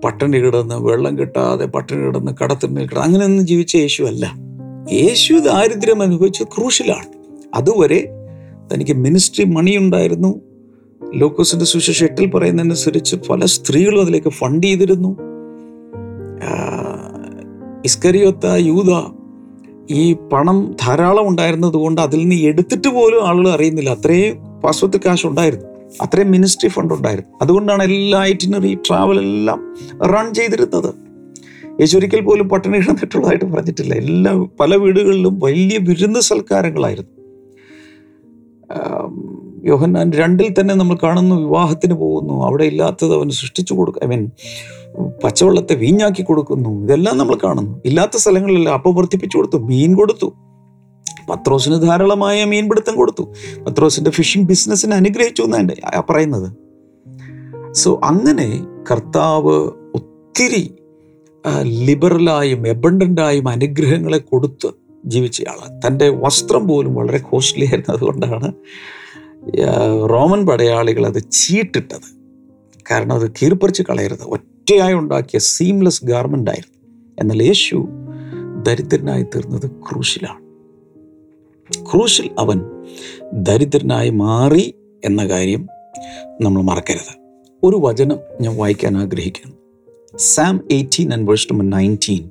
പട്ടിണി 0.03 0.37
കിടന്ന് 0.37 0.75
വെള്ളം 0.75 1.17
കിട്ടാതെ 1.17 1.65
പട്ടിണി 1.65 2.05
കിടന്ന് 2.05 2.31
കടത്തിന്മേൽ 2.43 2.87
കിടന്ന് 2.87 3.05
അങ്ങനെയൊന്നും 3.05 3.47
ജീവിച്ച 3.47 3.75
യേശു 3.75 4.03
അല്ല. 4.03 4.35
യേശു 4.91 5.33
ദാരിദ്ര്യം 5.33 6.01
അനുഭവിച്ച് 6.01 6.43
ക്രൂശിലാണ്. 6.43 7.05
അതുവരെ 7.55 8.09
തനിക്ക് 8.73 8.91
മിനിസ്ട്രി 8.91 9.45
മണി 9.45 9.77
ഉണ്ടായിരുന്നു 9.77 10.41
ലോക്കോസിന്റെ 11.13 11.65
സുശേഷം 11.65 12.05
എട്ടിൽ 12.05 12.29
പറയുന്നതനുസരിച്ച് 12.29 13.15
പല 13.29 13.45
സ്ത്രീകളും 13.45 14.01
അതിലേക്ക് 14.01 14.27
ഫണ്ട് 14.27 14.67
ചെയ്തിരുന്നു. 14.67 15.17
ഇസ്കരിയൊത്ത 17.85 18.45
യൂത 18.45 19.17
ഈ 19.89 20.13
പണം 20.13 20.75
ധാരാളം 20.81 21.27
ഉണ്ടായിരുന്നത് 21.27 21.73
കൊണ്ട് 21.73 22.01
അതിൽ 22.01 22.19
നിന്ന് 22.19 22.35
എടുത്തിട്ട് 22.35 22.87
പോലും 22.87 23.27
ആളുകൾ 23.27 23.49
അറിയുന്നില്ല. 23.49 23.89
അത്രയും 23.89 24.37
വാസ്തവത്തിൽ 24.63 24.99
കാശ് 25.05 25.27
ഉണ്ടായിരുന്നു. 25.27 25.76
അത്രയും 26.01 26.31
മിനിസ്ട്രി 26.31 26.69
ഫണ്ട് 26.69 26.93
ഉണ്ടായിരുന്നു. 26.93 27.37
അതുകൊണ്ടാണ് 27.41 27.83
എല്ലാ 27.83 28.23
ഐറ്റിനറി 28.23 28.77
ട്രാവൽ 28.87 29.19
എല്ലാം 29.19 29.75
റൺ 30.01 30.33
ചെയ്തിരുന്നത്. 30.33 30.95
യേശു 31.81 31.97
ഒരിക്കൽ 31.97 32.21
പോലും 32.21 32.49
പട്ടിണി 32.49 32.77
കിടന്നിട്ടുള്ളതായിട്ട് 32.77 33.45
പറഞ്ഞിട്ടില്ല. 33.45 33.93
എല്ലാ 33.93 34.47
പല 34.59 34.75
വീടുകളിലും 34.75 35.39
വലിയ 35.39 35.77
വിരുന്ന് 35.77 36.19
സൽക്കാരങ്ങളായിരുന്നു. 36.19 37.11
യോഹന്നാൻ 39.65 40.11
രണ്ടിൽ 40.13 40.55
തന്നെ 40.59 40.75
നമ്മൾ 40.75 40.97
കാണുന്നു 41.03 41.35
വിവാഹത്തിന് 41.35 41.93
പോകുന്നു. 41.93 42.45
അവിടെ 42.45 42.63
ഇല്ലാത്തത് 42.63 43.15
അവൻ 43.15 43.29
സൃഷ്ടിച്ചു 43.29 43.73
കൊടുക്കും 43.73 44.03
ഐ 44.03 44.07
മീൻ 44.07 44.31
പച്ചവെള്ളത്തെ 45.23 45.75
വീഞ്ഞാക്കി 45.75 46.23
കൊടുക്കുന്നു. 46.23 46.83
ഇതെല്ലാം 46.83 47.17
നമ്മൾ 47.17 47.37
കാണുന്നു. 47.43 47.81
ഇല്ലാത്ത 47.85 48.17
സ്ഥലങ്ങളിലെല്ലാം 48.17 48.73
അപ്പം 48.73 48.95
വർദ്ധിപ്പിച്ചു 48.95 49.37
കൊടുത്തു 49.37 49.57
മീൻ 49.57 49.95
കൊടുത്തു. 49.95 50.33
പത്രോസിന് 51.29 51.81
ധാരാളമായ 51.81 52.45
മീൻപിടുത്തം 52.45 52.95
കൊടുത്തു. 52.95 53.23
പത്രോസിന്റെ 53.63 54.11
ഫിഷിംഗ് 54.11 54.47
ബിസിനസ്സിനെ 54.47 54.95
അനുഗ്രഹിച്ചു 54.95 55.43
എന്നാണ് 55.43 55.71
പറയുന്നത്. 56.09 56.51
സോ 57.71 58.01
അങ്ങനെ 58.03 58.65
കർത്താവ് 58.91 59.55
ഒത്തിരി 59.95 60.75
ലിബറലായും 61.61 62.67
എബണ്ടന്റായും 62.67 63.49
അനുഗ്രഹങ്ങളെ 63.49 64.17
കൊടുത്ത് 64.17 64.69
ജീവിച്ചയാളാണ്. 65.05 65.81
തന്റെ 65.87 66.09
വസ്ത്രം 66.09 66.67
പോലും 66.67 66.95
വളരെ 66.95 67.17
കോസ്റ്റ്ലി 67.17 67.65
ആയിരുന്നു. 67.65 67.95
അതുകൊണ്ടാണ് 67.95 68.53
റോമൻ 70.09 70.45
പടയാളികൾ 70.45 71.05
അത് 71.05 71.21
ചീട്ടിട്ടത്. 71.31 72.07
കാരണം 72.91 73.13
അത് 73.13 73.31
കീർപ്പറിച്ച് 73.31 73.83
കളയരുത്. 73.83 74.23
ഒറ്റയായി 74.23 74.93
ഉണ്ടാക്കിയ 74.93 75.39
സീംലെസ് 75.39 76.05
ഗാർമെന്റ് 76.05 76.51
ആയിരുന്നു. 76.51 76.77
എന്നാൽ 77.19 77.43
യേശു 77.43 77.87
ദരിദ്രനായി 78.63 79.23
തീർന്നത് 79.23 79.71
ക്രൂശിലാണ്. 79.71 80.46
ക്രൂശിൽ 81.75 82.29
അവൻ 82.39 82.61
ദരിദ്രനായി 83.33 84.09
മാറി 84.09 84.75
എന്ന 85.05 85.27
കാര്യം 85.27 85.67
നമ്മൾ 86.41 86.61
മറക്കരുത്. 86.61 87.17
ഒരു 87.63 87.75
വചനം 87.75 88.17
ഞാൻ 88.41 88.57
വായിക്കാൻ 88.57 88.97
ആഗ്രഹിക്കുന്നു. 88.97 89.55
Psalm 90.17 90.67
eighteen 90.71 91.13
and 91.13 91.27
verse 91.27 91.53
number 91.53 91.69
nineteen 91.69 92.29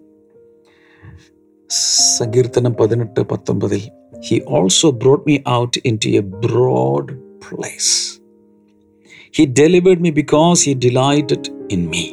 സങ്കീർത്തനം 2.17 2.75
പതിനെട്ട് 2.75 3.21
പത്തൊമ്പതിൽ 3.21 3.83
he 4.21 4.43
also 4.49 4.91
brought 4.91 5.23
me 5.27 5.39
out 5.49 5.81
into 6.05 6.09
a 6.09 6.21
broad 6.21 7.15
place 7.15 8.21
he 9.37 9.45
delivered 9.45 10.01
me 10.01 10.11
because 10.11 10.69
he 10.69 10.75
delighted 10.75 11.67
in 11.73 11.89
me 11.89 12.05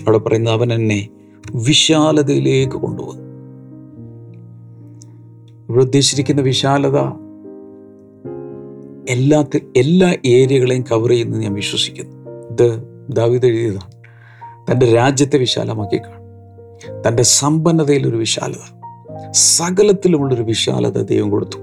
അവിടെ 0.00 0.18
പറയുന്നത് 0.18 0.54
അവൻ 0.54 0.72
എന്നെ 0.72 1.08
വിശാലതയിലേക്ക് 1.54 2.72
കൊണ്ടുവന്നു. 2.72 3.27
ഇവിടെ 5.68 5.82
ഉദ്ദേശിച്ചിരിക്കുന്ന 5.82 6.40
വിശാലത. 6.40 6.96
എല്ലാത്തിൽ 9.08 9.60
എല്ലാ 9.76 10.14
ഏരിയകളെയും 10.26 10.84
കവർ 10.92 11.10
ചെയ്യുന്നത് 11.10 11.40
ഞാൻ 11.40 11.52
വിശ്വസിക്കുന്നു. 11.52 12.30
ഇത് 12.50 12.82
ദാവിദ് 13.10 13.46
എഴുതിയതാണ്. 13.46 13.92
തന്റെ 14.70 14.92
രാജ്യത്തെ 14.92 15.38
വിശാലമാക്കി 15.38 15.96
കാണും. 15.96 16.28
തന്റെ 17.08 17.22
സമ്പന്നതയിലൊരു 17.22 18.16
വിശാലത. 18.16 18.80
സകലത്തിലുമുള്ളൊരു 19.30 20.42
വിശാലത 20.42 21.02
ദൈവം 21.02 21.30
കൊടുത്തു. 21.30 21.56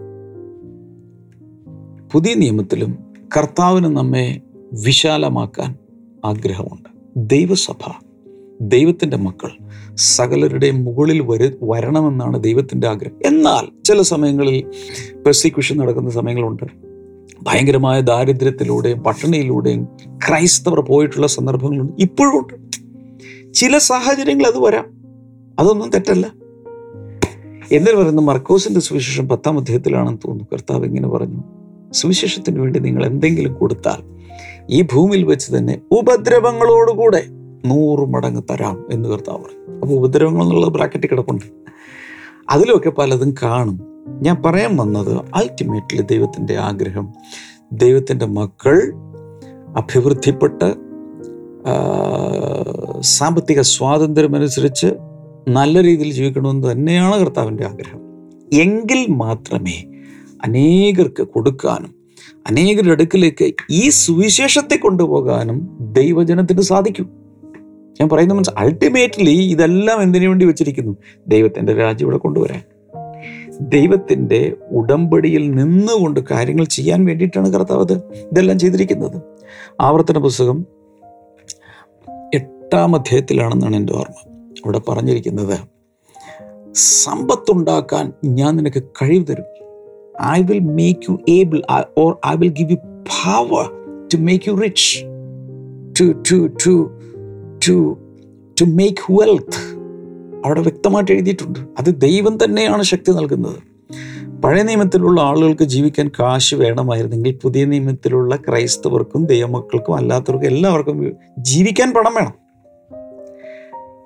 പുതിയ 2.12 2.34
നിയമത്തിലും 2.34 3.14
കർത്താവിന് 3.38 3.86
നമ്മെ 3.86 4.42
വിശാലമാക്കാൻ 4.74 5.76
ആഗ്രഹമുണ്ട്. 6.26 6.90
ദൈവസഭ 7.18 7.92
ദൈവത്തിന്റെ 8.62 9.18
മക്കൾ 9.18 9.52
സകലരുടെയും 9.96 10.84
മുകളിൽ 10.84 11.22
വരു 11.22 11.58
വരണമെന്നാണ് 11.64 12.44
ദൈവത്തിന്റെ 12.44 12.88
ആഗ്രഹം. 12.88 13.20
എന്നാൽ 13.26 13.84
ചില 13.84 14.02
സമയങ്ങളിൽ 14.02 14.64
പെർസിക്യൂഷൻ 15.18 15.78
നടക്കുന്ന 15.78 16.10
സമയങ്ങളുണ്ട്. 16.10 16.64
ഭയങ്കരമായ 17.44 18.02
ദാരിദ്ര്യത്തിലൂടെയും 18.02 19.00
പട്ടിണിയിലൂടെയും 19.00 19.88
ക്രൈസ്തവർ 20.28 20.82
പോയിട്ടുള്ള 20.82 21.28
സന്ദർഭങ്ങളുണ്ട്. 21.28 21.94
ഇപ്പോഴും 22.00 22.40
ഉണ്ട്. 22.40 22.54
ചില 23.54 23.78
സാഹചര്യങ്ങൾ 23.78 24.46
അത് 24.46 24.60
വരാം. 24.60 24.86
അതൊന്നും 25.60 25.90
തെറ്റല്ല. 25.90 26.32
എന്നിട്ട് 27.72 27.98
പറയുന്ന 27.98 28.22
മർക്കോസിന്റെ 28.22 28.82
സുവിശേഷം 28.82 29.30
പത്താം 29.30 29.60
അധ്യായത്തിലാണെന്ന് 29.60 30.18
തോന്നുന്നു. 30.18 30.48
കർത്താവ് 30.54 30.86
ഇങ്ങനെ 30.86 31.08
പറഞ്ഞു. 31.08 31.44
സുവിശേഷത്തിന് 31.94 32.60
വേണ്ടി 32.60 32.80
നിങ്ങൾ 32.80 33.06
എന്തെങ്കിലും 33.06 33.54
കൊടുത്താൽ 33.54 34.16
ഈ 34.70 34.82
ഭൂമിയിൽ 34.82 35.24
വെച്ച് 35.24 35.56
തന്നെ 35.56 35.82
ഉപദ്രവങ്ങളോടുകൂടെ 35.92 37.24
നൂറ് 37.66 38.10
മടങ്ങ് 38.10 38.42
തരാം 38.52 38.86
എന്ന് 38.92 39.10
കർത്താവ് 39.10 39.38
പറയും 39.38 39.80
അപ്പോൾ 39.80 39.94
ഉപദ്രവങ്ങൾ 39.94 40.44
എന്നുള്ളത് 40.44 40.70
ബ്രാക്കറ്റ് 40.70 41.08
കിടപ്പുണ്ട്. 41.12 41.44
അതിലൊക്കെ 42.50 42.90
പലതും 42.90 43.36
കാണും. 43.44 43.80
ഞാൻ 44.22 44.44
പറയാൻ 44.46 44.76
വന്നത് 44.76 45.18
അൾട്ടിമേറ്റ്ലി 45.36 46.02
ദൈവത്തിന്റെ 46.02 46.56
ആഗ്രഹം 46.58 47.14
ദൈവത്തിന്റെ 47.72 48.26
മക്കൾ 48.26 48.94
അഭിവൃദ്ധിപ്പെട്ട് 49.78 50.76
സാമ്പത്തിക 53.02 53.62
സ്വാതന്ത്ര്യമനുസരിച്ച് 53.62 54.88
നല്ല 55.48 55.84
രീതിയിൽ 55.84 56.12
ജീവിക്കണമെന്ന് 56.14 56.72
തന്നെയാണ് 56.72 57.20
കർത്താവിന്റെ 57.20 57.66
ആഗ്രഹം. 57.66 58.00
എങ്കിൽ 58.54 59.06
മാത്രമേ 59.10 59.84
അനേകർക്ക് 60.44 61.24
കൊടുക്കാനും 61.24 61.96
അനേകരുടെ 62.48 62.92
അടുക്കിലേക്ക് 62.92 63.54
ഈ 63.72 63.90
സുവിശേഷത്തെ 63.90 64.76
കൊണ്ടുപോകാനും 64.76 65.78
ദൈവജനത്തിന് 65.82 66.62
സാധിക്കും. 66.62 67.25
ഞാൻ 68.02 68.10
പറയുന്ന 68.10 68.34
മനസ്സിൽ 68.34 68.54
അൾട്ടിമേറ്റ്ലി 68.58 69.32
ഇതെല്ലാം 69.32 70.02
എന്തിനു 70.02 70.28
വേണ്ടി 70.28 70.46
വെച്ചിരിക്കുന്നു? 70.46 70.98
ദൈവത്തിന്റെ 71.28 71.74
രാജ്യം 71.74 72.06
ഇവിടെ 72.06 72.18
കൊണ്ടുവരാൻ. 72.18 72.64
ദൈവത്തിന്റെ 73.62 74.54
ഉടമ്പടിയിൽ 74.72 75.52
നിന്നുകൊണ്ട് 75.52 76.20
കാര്യങ്ങൾ 76.32 76.66
ചെയ്യാൻ 76.66 77.06
വേണ്ടിയിട്ടാണ് 77.06 77.54
കർത്താവ് 77.54 77.82
അത് 77.82 77.94
ഇതെല്ലാം 78.32 78.60
ചെയ്തിരിക്കുന്നത്. 78.60 79.22
ആവർത്തന 79.82 80.18
പുസ്തകം 80.18 80.66
എട്ടാം 82.34 82.96
അധ്യായത്തിലാണെന്നാണ് 82.96 83.76
എന്റെ 83.76 83.94
ഓർമ്മ. 83.94 84.34
അവിടെ 84.66 84.82
പറഞ്ഞിരിക്കുന്നത് 84.90 85.60
സമ്പത്തുണ്ടാക്കാൻ 86.74 88.14
ഞാൻ 88.26 88.56
നിനക്ക് 88.56 88.84
കഴിവ് 88.84 89.28
തരും. 89.28 89.46
I 90.26 90.42
will 90.42 90.60
make 90.60 91.12
you 91.12 91.20
able 91.30 91.62
or 91.98 92.18
I 92.28 92.36
will 92.36 92.50
give 92.50 92.72
you 92.72 92.76
power 92.76 93.72
to 94.14 94.18
make 94.18 94.50
you 94.50 94.54
rich 94.56 95.04
to 96.00 96.22
to 96.32 96.48
to 96.66 97.00
to 97.70 97.98
to 98.62 98.66
make 98.66 99.14
wealth 99.14 99.76
അവിടെ 100.46 100.62
വ്യക്തമായിട്ട് 100.62 101.12
എഴുതിയിട്ടുണ്ട്. 101.12 101.60
അത് 101.60 102.02
ദൈവം 102.02 102.44
തന്നെയാണ് 102.44 102.84
ശക്തി 102.84 103.12
നൽകുന്നത്. 103.12 103.76
പഴയ 104.42 104.64
നിയമത്തിലുള്ള 104.64 105.22
ആളുകൾക്ക് 105.22 105.64
ജീവിക്കാൻ 105.64 106.12
കാശ് 106.20 106.56
വേണമായിരുന്നെങ്കിൽ 106.56 107.40
പുതിയ 107.42 107.66
നിയമത്തിലുള്ള 107.66 108.36
ക്രൈസ്തവർക്കും 108.36 109.26
ദൈവമക്കൾക്കും 109.26 109.96
അല്ലാത്തവർക്കും 109.96 110.48
എല്ലാവർക്കും 110.48 111.14
ജീവിക്കാൻ 111.40 111.94
പണം 111.94 112.14
വേണം. 112.14 112.34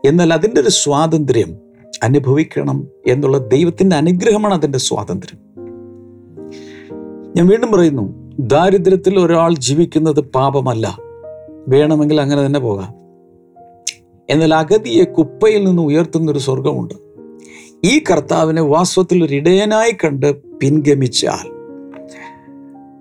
എന്നാൽ 0.06 0.34
അതിന്റെ 0.34 0.62
ഒരു 0.62 0.70
സ്വാതന്ത്ര്യം 0.70 1.56
അനുഭവിക്കണം 2.04 2.88
എന്നുള്ള 3.08 3.38
ദൈവത്തിന്റെ 3.38 3.96
അനുഗ്രഹമാണ് 3.96 4.54
അതിന്റെ 4.54 4.80
സ്വാതന്ത്ര്യം. 4.80 5.40
ഞാൻ 7.36 7.48
വീണ്ടും 7.48 7.72
പറയുന്നു 7.72 8.32
ദാരിദ്ര്യത്തിൽ 8.40 9.20
ഒരാൾ 9.20 9.54
ജീവിക്കുന്നത് 9.54 10.20
പാപമല്ല. 10.20 10.98
വേണമെങ്കിൽ 11.68 12.22
അങ്ങനെ 12.22 12.46
തന്നെ 12.46 12.60
പോകാം. 12.60 13.09
എന്നാൽ 14.30 14.54
അഗതിയെ 14.54 15.04
കുപ്പയിൽ 15.04 15.64
നിന്ന് 15.64 15.82
ഉയർത്തുന്നൊരു 15.82 16.40
സ്വർഗമുണ്ട് 16.40 16.94
ഈ 17.84 18.00
കർത്താവിനെ 18.00 18.62
വാസ്തവത്തിൽ 18.62 19.24
ഒരു 19.24 19.36
ഇടയനായി 19.36 19.92
കണ്ട് 19.92 20.36
പിൻഗമിച്ചാൽ. 20.58 21.60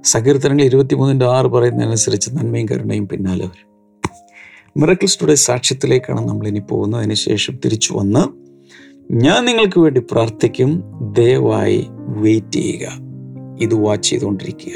സങ്കീർത്തനങ്ങൾ 0.05 0.65
ഇരുപത്തിമൂന്നിന്റെ 0.65 1.27
ആറ് 1.27 1.47
പറയുന്നതനുസരിച്ച് 1.47 2.31
നന്മയും 2.31 2.67
കരുണയും 2.71 3.09
പിന്നാലെ 3.09 3.45
വരും. 3.45 3.69
മിറക്കിൾസ് 4.77 5.21
ടുഡേ 5.23 5.35
സാക്ഷ്യത്തിലേക്കാണ് 5.35 6.29
നമ്മൾ 6.29 6.49
ഇനി 6.49 6.59
പോകുന്നതിന് 6.59 7.15
ശേഷം 7.15 7.59
തിരിച്ചു 7.65 7.95
വന്ന് 7.95 8.49
ഞാൻ 9.13 9.45
നിങ്ങൾക്ക് 9.45 9.81
വേണ്ടി 9.81 10.01
പ്രാർത്ഥിക്കും. 10.01 10.83
ദയവായി 11.13 11.87
വെയിറ്റ് 11.91 12.53
ചെയ്യുക. 12.53 12.89
ഇത് 13.61 13.75
വാച്ച് 13.75 14.11
ചെയ്തുകൊണ്ടിരിക്കുക. 14.11 14.73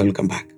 വെൽക്കം 0.00 0.26
ബാക്ക് 0.26 0.53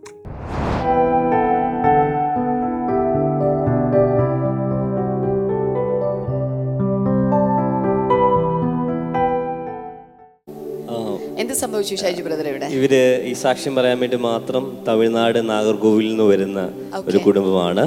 എന്ത് 11.46 11.58
സംഭവിച്ചു 11.64 11.94
ഷൈജു 11.94 12.22
ബ്രദർ 12.26 12.46
ഇവിടെ? 12.52 12.68
ഇവർ 12.76 12.92
ഈ 13.30 13.32
സാക്ഷ്യം 13.42 13.72
പറയാൻ 13.78 13.98
വേണ്ടി 14.02 14.18
മാത്രം 14.30 14.64
തമിഴ്നാട് 14.88 15.38
നാഗർകോവിലിൽ 15.50 16.10
നിന്ന് 16.12 16.24
വരുന്ന 16.30 16.60
ഒരു 17.08 17.18
കുടുംബമാണ്. 17.26 17.84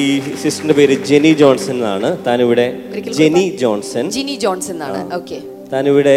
ഈ 0.00 0.04
സിസ്റ്ററിന്റെ 0.42 0.74
പേര് 0.78 0.94
ജെനി 1.10 1.32
ജോൺസൺ 1.42 1.74
എന്നാണ്. 1.74 2.08
താനിവിടെ 2.26 2.66
ജെനി 3.18 3.44
ജോൺസൺ. 3.62 4.06
ജെനി 4.16 4.36
ജോൺസൺ 4.44 4.74
എന്നാണ്. 4.76 5.02
ഓക്കെ. 5.18 5.38
താനിവിടെ 5.72 6.16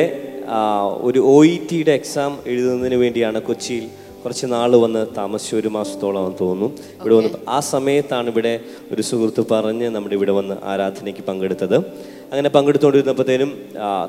ഒരു 1.07 1.19
ഒ 1.34 1.38
ഇ 1.53 1.55
ടിയുടെ 1.71 1.93
എക്സാം 1.99 2.31
എഴുതുന്നതിന് 2.51 2.99
വേണ്ടിയാണ് 3.03 3.41
കൊച്ചിയിൽ 3.49 3.86
കുറച്ച് 4.23 4.45
നാൾ 4.45 4.75
വന്ന് 4.75 5.01
താമസിച്ചു 5.17 5.55
ഒരു 5.55 5.67
മാസത്തോളം 5.67 6.36
തോന്നുന്നു. 6.41 6.67
ഇവിടെ 6.99 7.15
വന്ന് 7.15 7.29
ആ 7.49 7.60
സമയത്താണ് 7.60 8.29
ഇവിടെ 8.29 8.60
ഒരു 8.91 9.01
സുഹൃത്ത് 9.01 9.45
പറഞ്ഞ് 9.51 9.89
നമ്മുടെ 9.89 10.15
ഇവിടെ 10.15 10.31
വന്ന് 10.31 10.55
ആരാധനയ്ക്ക് 10.63 11.23
പങ്കെടുത്തത്. 11.27 11.77
അങ്ങനെ 12.31 12.49
പങ്കെടുത്തുകൊണ്ടിരുന്നപ്പോഴത്തേനും 12.49 13.51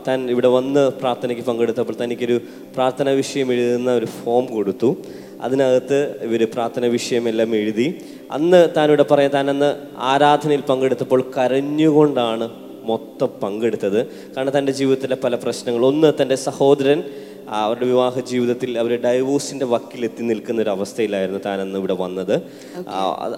താൻ 0.09 0.31
ഇവിടെ 0.31 0.49
വന്ന് 0.49 0.91
പ്രാർത്ഥനയ്ക്ക് 0.91 1.45
പങ്കെടുത്തപ്പോൾ 1.45 1.97
തനിക്കൊരു 2.03 2.41
പ്രാർത്ഥന 2.75 3.11
വിഷയം 3.11 3.53
എഴുതുന്ന 3.53 3.93
ഒരു 3.93 4.07
ഫോം 4.07 4.45
കൊടുത്തു. 4.47 4.97
അതിനകത്ത് 5.43 5.99
ഇവർ 6.23 6.43
പ്രാർത്ഥന 6.55 6.87
വിഷയമെല്ലാം 6.87 7.57
എഴുതി. 7.57 7.87
അന്ന് 8.33 8.69
താനിവിടെ 8.77 9.03
പറയാം 9.03 9.31
താൻ 9.31 9.51
അന്ന് 9.51 9.71
ആരാധനയിൽ 9.99 10.61
പങ്കെടുത്തപ്പോൾ 10.61 11.23
കരഞ്ഞുകൊണ്ടാണ് 11.39 12.51
മൊത്തം 12.85 13.31
പങ്കെടുത്തത്. 13.43 14.07
കാരണം 14.07 14.59
തന്റെ 14.59 14.73
ജീവിതത്തിലെ 14.73 15.17
പല 15.17 15.35
പ്രശ്നങ്ങൾ 15.35 15.83
ഒന്ന് 15.87 16.13
തന്റെ 16.23 16.35
സഹോദരൻ 16.35 17.03
അവരുടെ 17.49 17.87
വിവാഹ 17.87 18.21
ജീവിതത്തിൽ 18.21 18.79
അവർ 18.79 19.03
ഡൈവോഴ്സിന്റെ 19.03 19.67
വക്കിലെത്തി 19.67 20.23
നിൽക്കുന്ന 20.23 20.63
ഒരു 20.63 20.71
അവസ്ഥയിലായിരുന്നു 20.71 21.41
താൻ 21.47 21.61
അന്ന് 21.61 21.79
ഇവിടെ 21.79 21.95
വന്നത്. 21.95 22.43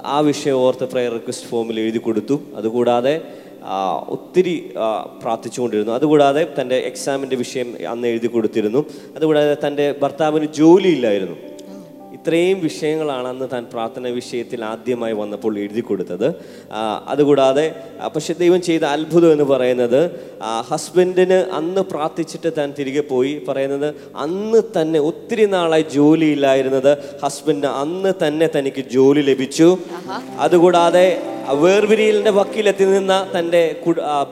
ആ, 0.05 0.21
വിഷയം 0.21 0.55
ഓർത്ത് 0.55 0.85
പ്രയർ 0.85 1.13
റിക്വസ്റ്റ് 1.13 1.47
ഫോമിൽ 1.47 1.81
എഴുതി 1.81 1.99
കൊടുത്തു. 1.99 2.41
അതുകൂടാതെ 2.57 3.21
ഒത്തിരി 4.09 4.71
പ്രാർത്ഥിച്ചുകൊണ്ടിരുന്നു. 5.21 5.93
അതുകൂടാതെ 5.93 6.55
തന്റെ 6.61 6.77
എക്സാമിന്റെ 6.77 7.37
വിഷയം 7.37 7.77
അന്ന് 7.91 8.09
എഴുതി 8.09 8.27
കൊടുത്തിരുന്നു. 8.27 8.85
അതുകൂടാതെ 9.17 9.57
തന്റെ 9.67 9.95
ഭർത്താവിന് 10.03 10.47
ജോലിയില്ലായിരുന്നു. 10.47 11.54
ഇത്രയും 12.25 12.61
വിഷയങ്ങളാണ് 12.61 13.27
അന്ന് 13.29 13.47
താൻ 13.53 13.63
പ്രാർത്ഥന 13.73 14.09
വിഷയത്തിൽ 14.09 14.61
ആദ്യമായി 14.65 15.13
വന്നപ്പോൾ 15.13 15.59
എഴുതി 15.59 15.81
കൊടുത്തത്. 15.81 16.29
അതുകൂടാതെ 17.09 17.67
പക്ഷേ 18.15 18.25
പക്ഷെ 18.25 18.35
ദൈവം 18.39 18.61
ചെയ്ത 18.63 18.85
അത്ഭുതം 18.85 19.33
എന്ന് 19.33 19.45
പറയുന്നത് 19.45 19.99
ഹസ്ബൻഡിന് 20.69 21.39
അന്ന് 21.59 21.83
പ്രാർത്ഥിച്ചിട്ട് 21.91 22.51
താൻ 22.59 22.69
തിരികെ 22.79 23.01
പോയി 23.01 23.33
പറയുന്നത് 23.49 23.95
അന്ന് 24.17 24.61
തന്നെ 24.77 24.99
ഒത്തിരി 24.99 25.47
നാളായി 25.47 25.85
ജോലിയില്ലായിരുന്നത് 25.95 26.91
ഹസ്ബൻഡിന് 27.25 27.71
അന്ന് 27.83 28.13
തന്നെ 28.23 28.49
തനിക്ക് 28.57 28.85
ജോലി 28.91 29.21
ലഭിച്ചു. 29.21 29.69
അതുകൂടാതെ 30.39 31.07
വേർപിരിയലിന്റെ 31.53 32.31
വക്കീലെത്തി 32.31 32.85
നിന്ന 32.85 33.27
തന്റെ 33.39 33.77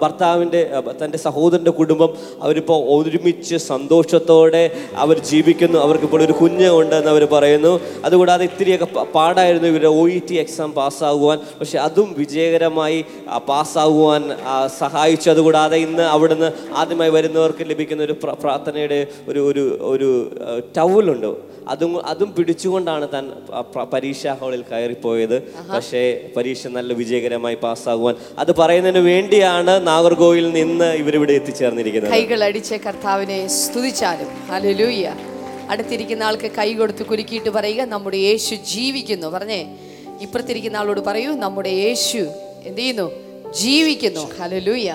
ഭർത്താവിന്റെ 0.03 0.71
തന്റെ 1.05 1.19
സഹോദരന്റെ 1.19 1.71
കുടുംബം 1.71 2.11
അവരിപ്പോൾ 2.43 2.79
ഒരുമിച്ച് 2.97 3.57
സന്തോഷത്തോടെ 3.57 4.71
അവർ 4.97 5.19
ജീവിക്കുന്നു. 5.19 5.79
അവർക്കിപ്പോൾ 5.79 6.23
ഒരു 6.23 6.33
കുഞ്ഞ് 6.33 6.71
ഉണ്ടെന്ന് 6.71 7.11
അവർ 7.11 7.25
പറയുന്നു. 7.25 7.81
അതുകൂടാതെ 8.05 8.45
ഇത്തിരിയൊക്കെ 8.45 8.89
പാടായിരുന്നു 9.15 9.69
ഇവരുടെ 9.69 9.89
ഒ 9.89 10.09
ഇ 10.09 10.19
ടി 10.31 10.35
എക്സാം 10.35 10.73
പാസ്സാകുവാൻ. 10.73 11.39
പക്ഷെ 11.61 11.79
അതും 11.79 12.15
വിജയകരമായി 12.19 13.05
പാസ്സാകുവാൻ 13.49 14.23
സഹായിച്ചു. 14.79 15.31
അതുകൂടാതെ 15.31 15.77
ഇന്ന് 15.77 16.03
അവിടുന്ന് 16.03 16.53
ആദ്യമായി 16.75 17.11
വരുന്നവർക്ക് 17.11 17.71
ലഭിക്കുന്ന 17.71 18.03
ഒരു 18.03 18.13
പ്രാർത്ഥനയുടെ 18.13 19.07
ഒരു 19.29 19.41
ഒരു 19.41 19.79
ഒരു 19.93 20.31
ടവലുണ്ട്. 20.77 21.52
അതും 21.69 22.07
അതും 22.07 22.35
പിടിച്ചുകൊണ്ടാണ് 22.35 23.09
താൻ 23.13 23.25
പരീക്ഷാ 23.93 24.35
ഹാളിൽ 24.35 24.63
കയറിപ്പോയത്. 24.73 25.37
പക്ഷേ 25.75 26.03
പരീക്ഷ 26.37 26.67
നല്ല 26.67 26.93
വിജയകരമായി 26.93 27.55
പാസ്സാകുവാൻ 27.55 28.15
അത് 28.39 28.57
പറയുന്നതിന് 28.57 28.99
വേണ്ടിയാണ് 28.99 29.87
നാഗർകോവിൽ 29.87 30.51
നിന്ന് 30.51 30.89
ഇവരിവിടെ 30.95 31.33
എത്തിച്ചേർന്നിരിക്കുന്നത്. 31.33 32.13
കൈകൾ 32.13 32.45
അടിച്ച 32.45 32.73
കർത്താവിനെ 32.73 33.47
സ്തുതിച്ചാലും. 33.47 34.29
ഹല്ലേലൂയ 34.51 35.15
അടുത്തിരിക്കുന്ന 35.71 36.23
ആൾക്ക് 36.23 36.51
കൈ 36.51 36.73
കൊടുത്ത് 36.73 37.03
കുലുക്കിയിട്ട് 37.07 37.51
പറയുക 37.51 37.83
നമ്മുടെ 37.83 38.17
യേശു 38.17 38.55
ജീവിക്കുന്നു. 38.55 39.27
പറഞ്ഞേ 39.27 39.61
ഇപ്പുറത്തിരിക്കുന്ന 40.21 40.77
ആളോട് 40.77 41.01
പറയൂ 41.01 41.33
നമ്മുടെ 41.33 41.69
യേശു 41.69 42.23
എന്ത് 42.65 42.81
ചെയ്യുന്നു? 42.81 43.11
ജീവിക്കുന്നു. 43.61 44.21
ഹല്ലേലൂയ 44.41 44.91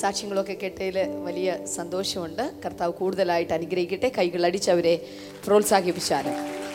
സാക്ഷ്യങ്ങളൊക്കെ 0.00 0.52
കേട്ടതിൽ 0.52 0.98
വലിയ 1.24 1.56
സന്തോഷമുണ്ട്. 1.74 2.52
കർത്താവ് 2.64 2.92
കൂടുതലായിട്ട് 2.92 3.52
അനുഗ്രഹിക്കട്ടെ. 3.52 4.12
കൈകൾ 4.18 4.46
അടിച്ചവരെ 4.46 5.06
പ്രോത്സാഹിപ്പിച്ചാൽ 5.46 6.24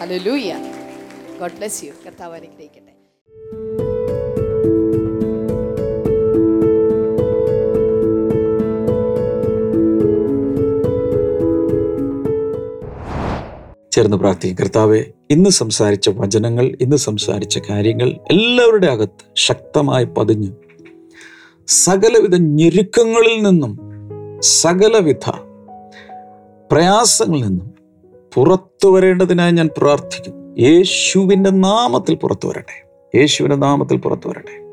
ഹലോ 0.02 0.18
ലൂയ 0.18 0.54
ഗോഡ് 1.40 1.52
ബ്ലെസ് 1.52 1.84
യു 1.84 1.92
കർത്താവ് 2.06 2.36
അനുഗ്രഹിക്കട്ടെ. 2.36 2.88
ചേർന്ന് 13.92 14.18
പ്രാർത്ഥിക്കും. 14.18 14.58
കർത്താവെ 14.62 15.04
ഇന്ന് 15.30 15.50
സംസാരിച്ച 15.50 16.10
വചനങ്ങൾ 16.10 16.78
ഇന്ന് 16.82 16.98
സംസാരിച്ച 16.98 17.60
കാര്യങ്ങൾ 17.70 18.10
എല്ലാവരുടെ 18.10 18.88
അകത്ത് 18.88 19.26
ശക്തമായി 19.36 20.06
പതിഞ്ഞ്. 20.06 20.67
സകലവിധ 21.68 22.36
ഞെരുക്കങ്ങളിൽ 22.36 23.44
നിന്നും 23.44 23.80
സകലവിധ 24.40 25.30
പ്രയാസങ്ങളിൽ 26.72 27.48
നിന്നും 27.48 27.74
പുറത്തു 28.34 28.88
വരേണ്ടതിനായി 28.88 29.52
ഞാൻ 29.52 29.70
പ്രാർത്ഥിക്കുന്നു. 29.78 30.62
യേശുവിന്റെ 30.62 31.50
നാമത്തിൽ 31.50 32.16
പുറത്തു 32.16 32.48
വരട്ടെ. 32.48 32.88
യേശുവിന്റെ 33.18 33.56
നാമത്തിൽ 33.56 33.98
പുറത്തു 33.98 34.30
വരട്ടെ. 34.30 34.68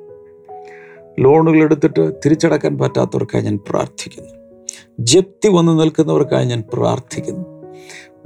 ലോണുകൾ 1.22 1.62
എടുത്തിട്ട് 1.62 2.12
തിരിച്ചടക്കാൻ 2.24 2.78
പറ്റാത്തവർക്കായി 2.78 3.42
ഞാൻ 3.42 3.58
പ്രാർത്ഥിക്കുന്നു. 3.68 4.30
ജപ്തി 5.00 5.48
വന്ന് 5.48 5.80
നിൽക്കുന്നവർക്കായി 5.80 6.44
ഞാൻ 6.44 6.64
പ്രാർത്ഥിക്കുന്നു. 6.72 7.53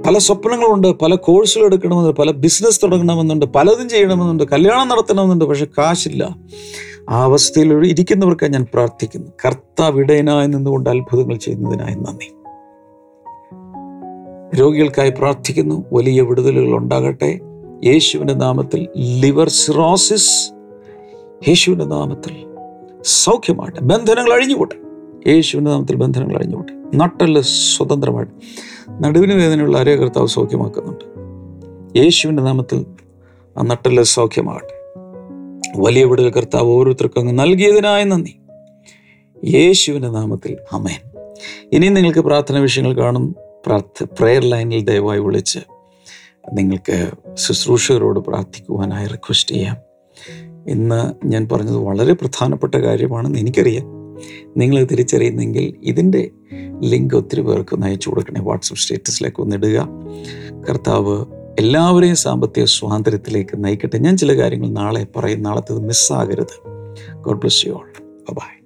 പല 0.05 0.17
സ്വപ്നങ്ങളുണ്ട് 0.17 0.87
പല 0.87 1.15
കോഴ്സുകൾ 1.15 1.65
എടുക്കണമെന്നുണ്ട് 1.65 2.17
പല 2.19 2.31
ബിസിനസ് 2.31 2.83
തുടങ്ങണമെന്നുണ്ട് 2.83 3.45
പലതും 3.45 3.89
ചെയ്യണമെന്നുണ്ട് 3.89 4.43
കല്യാണം 4.43 4.87
നടത്തണമെന്നുണ്ട് 4.87 5.45
പക്ഷെ 5.45 5.67
കാശില്ല. 5.77 6.35
ആ 7.09 7.23
അവസ്ഥയിൽ 7.23 7.73
ഇരിക്കുന്നവർക്ക് 7.73 8.53
ഞാൻ 8.53 8.65
പ്രാർത്ഥിക്കുന്നു. 8.73 9.31
കർത്താവ് 9.45 9.99
ഇടയനായി 9.99 10.47
നിന്നുകൊണ്ട് 10.47 10.89
അത്ഭുതങ്ങൾ 10.89 11.35
ചെയ്യുന്നതിനായി 11.35 11.95
നന്ദി. 11.95 12.33
രോഗികൾക്കായി 14.59 15.09
പ്രാർത്ഥിക്കുന്നു. 15.09 15.85
വലിയ 15.93 16.21
വിടുതലുകൾ 16.21 16.77
ഉണ്ടാകട്ടെ. 16.77 17.39
യേശുവിന്റെ 17.83 18.33
നാമത്തിൽ 18.33 18.87
ലിവർ 18.97 19.49
സിറോസിസ് 19.49 20.51
യേശുവിന്റെ 21.47 21.85
നാമത്തിൽ 21.85 22.45
സൗഖ്യമാകട്ടെ. 23.03 23.79
ബന്ധനങ്ങൾ 23.81 24.33
അഴിഞ്ഞുപോട്ടെ 24.33 24.75
യേശുവിന്റെ 25.29 25.71
നാമത്തിൽ 25.71 25.95
ബന്ധനങ്ങൾ 25.95 26.37
അഴിഞ്ഞുപോട്ടെ 26.37 26.97
നട്ടൽ 26.97 27.41
സ്വതന്ത്രമായിട്ട് 27.41 28.31
നടുവിന് 29.01 29.33
വേദനയുള്ള 29.33 29.77
ആരെയോ 29.77 29.97
കർത്താവ് 29.97 30.27
സൗഖ്യമാക്കുന്നുണ്ട്. 30.27 31.05
യേശുവിന്റെ 31.99 32.43
നാമത്തിൽ 32.43 32.85
ആ 33.57 33.61
നട്ടല്ല 33.61 34.01
സൗഖ്യമാകട്ടെ. 34.01 34.79
വലിയ 35.77 36.03
വിടുതൽ 36.03 36.29
കർത്താവ് 36.29 36.69
ഓരോരുത്തർക്കും 36.69 37.19
അങ്ങ് 37.19 37.39
നൽകിയതിനായി 37.39 38.03
നന്ദി. 38.03 38.35
യേശുവിന്റെ 39.45 40.07
നാമത്തിൽ 40.07 40.57
അമേൻ 40.71 41.09
ഇനിയും 41.71 41.93
നിങ്ങൾക്ക് 41.93 42.19
പ്രാർത്ഥന 42.19 42.59
വിഷയങ്ങൾ 42.59 42.93
കാണും. 42.93 43.35
പ്രാർത്ഥ 43.65 44.03
പ്രെയർ 44.19 44.41
ലൈനിൽ 44.41 44.85
ദയവായി 44.85 45.19
വിളിച്ച് 45.19 45.59
നിങ്ങൾക്ക് 46.53 47.11
ശുശ്രൂഷകരോട് 47.33 48.19
പ്രാർത്ഥിക്കുവാനായി 48.19 49.07
റിക്വസ്റ്റ് 49.07 49.55
ചെയ്യാം. 49.55 49.77
ഇന്ന് 50.67 51.27
ഞാൻ 51.27 51.49
പറഞ്ഞത് 51.51 51.77
വളരെ 51.77 52.13
പ്രധാനപ്പെട്ട 52.13 52.75
കാര്യമാണെന്ന് 52.75 53.39
എനിക്കറിയാം. 53.39 53.98
നിങ്ങൾ 54.57 54.83
തിരിച്ചറിയുന്നെങ്കിൽ 54.83 55.73
ഇതിന്റെ 55.83 56.31
ലിങ്ക് 56.83 57.13
ഒത്തിരി 57.13 57.41
പേർക്ക് 57.41 57.75
ഒന്ന് 57.75 57.87
അയച്ചു 57.87 58.09
കൊടുക്കണേ. 58.09 58.41
വാട്സപ്പ് 58.41 58.79
സ്റ്റേറ്റസിലേക്ക് 58.79 59.41
ഒന്നിടുക 59.41 59.87
കർത്താവ് 60.69 61.25
എല്ലാവരെയും 61.59 62.15
സാമ്പത്തിക 62.15 62.65
സ്വാതന്ത്ര്യത്തിലേക്ക് 62.65 63.63
നയിക്കട്ടെ. 63.63 63.97
ഞാൻ 63.97 64.17
ചില 64.17 64.41
കാര്യങ്ങൾ 64.41 64.69
നാളെ 64.69 65.07
പറയും. 65.15 65.41
നാളത്തേത് 65.41 65.79
മിസ്സാകരുത്. 65.79 66.69
God 67.21 67.39
bless 67.39 67.67
you 67.67 67.71
all 67.71 67.93
bye 68.33 68.58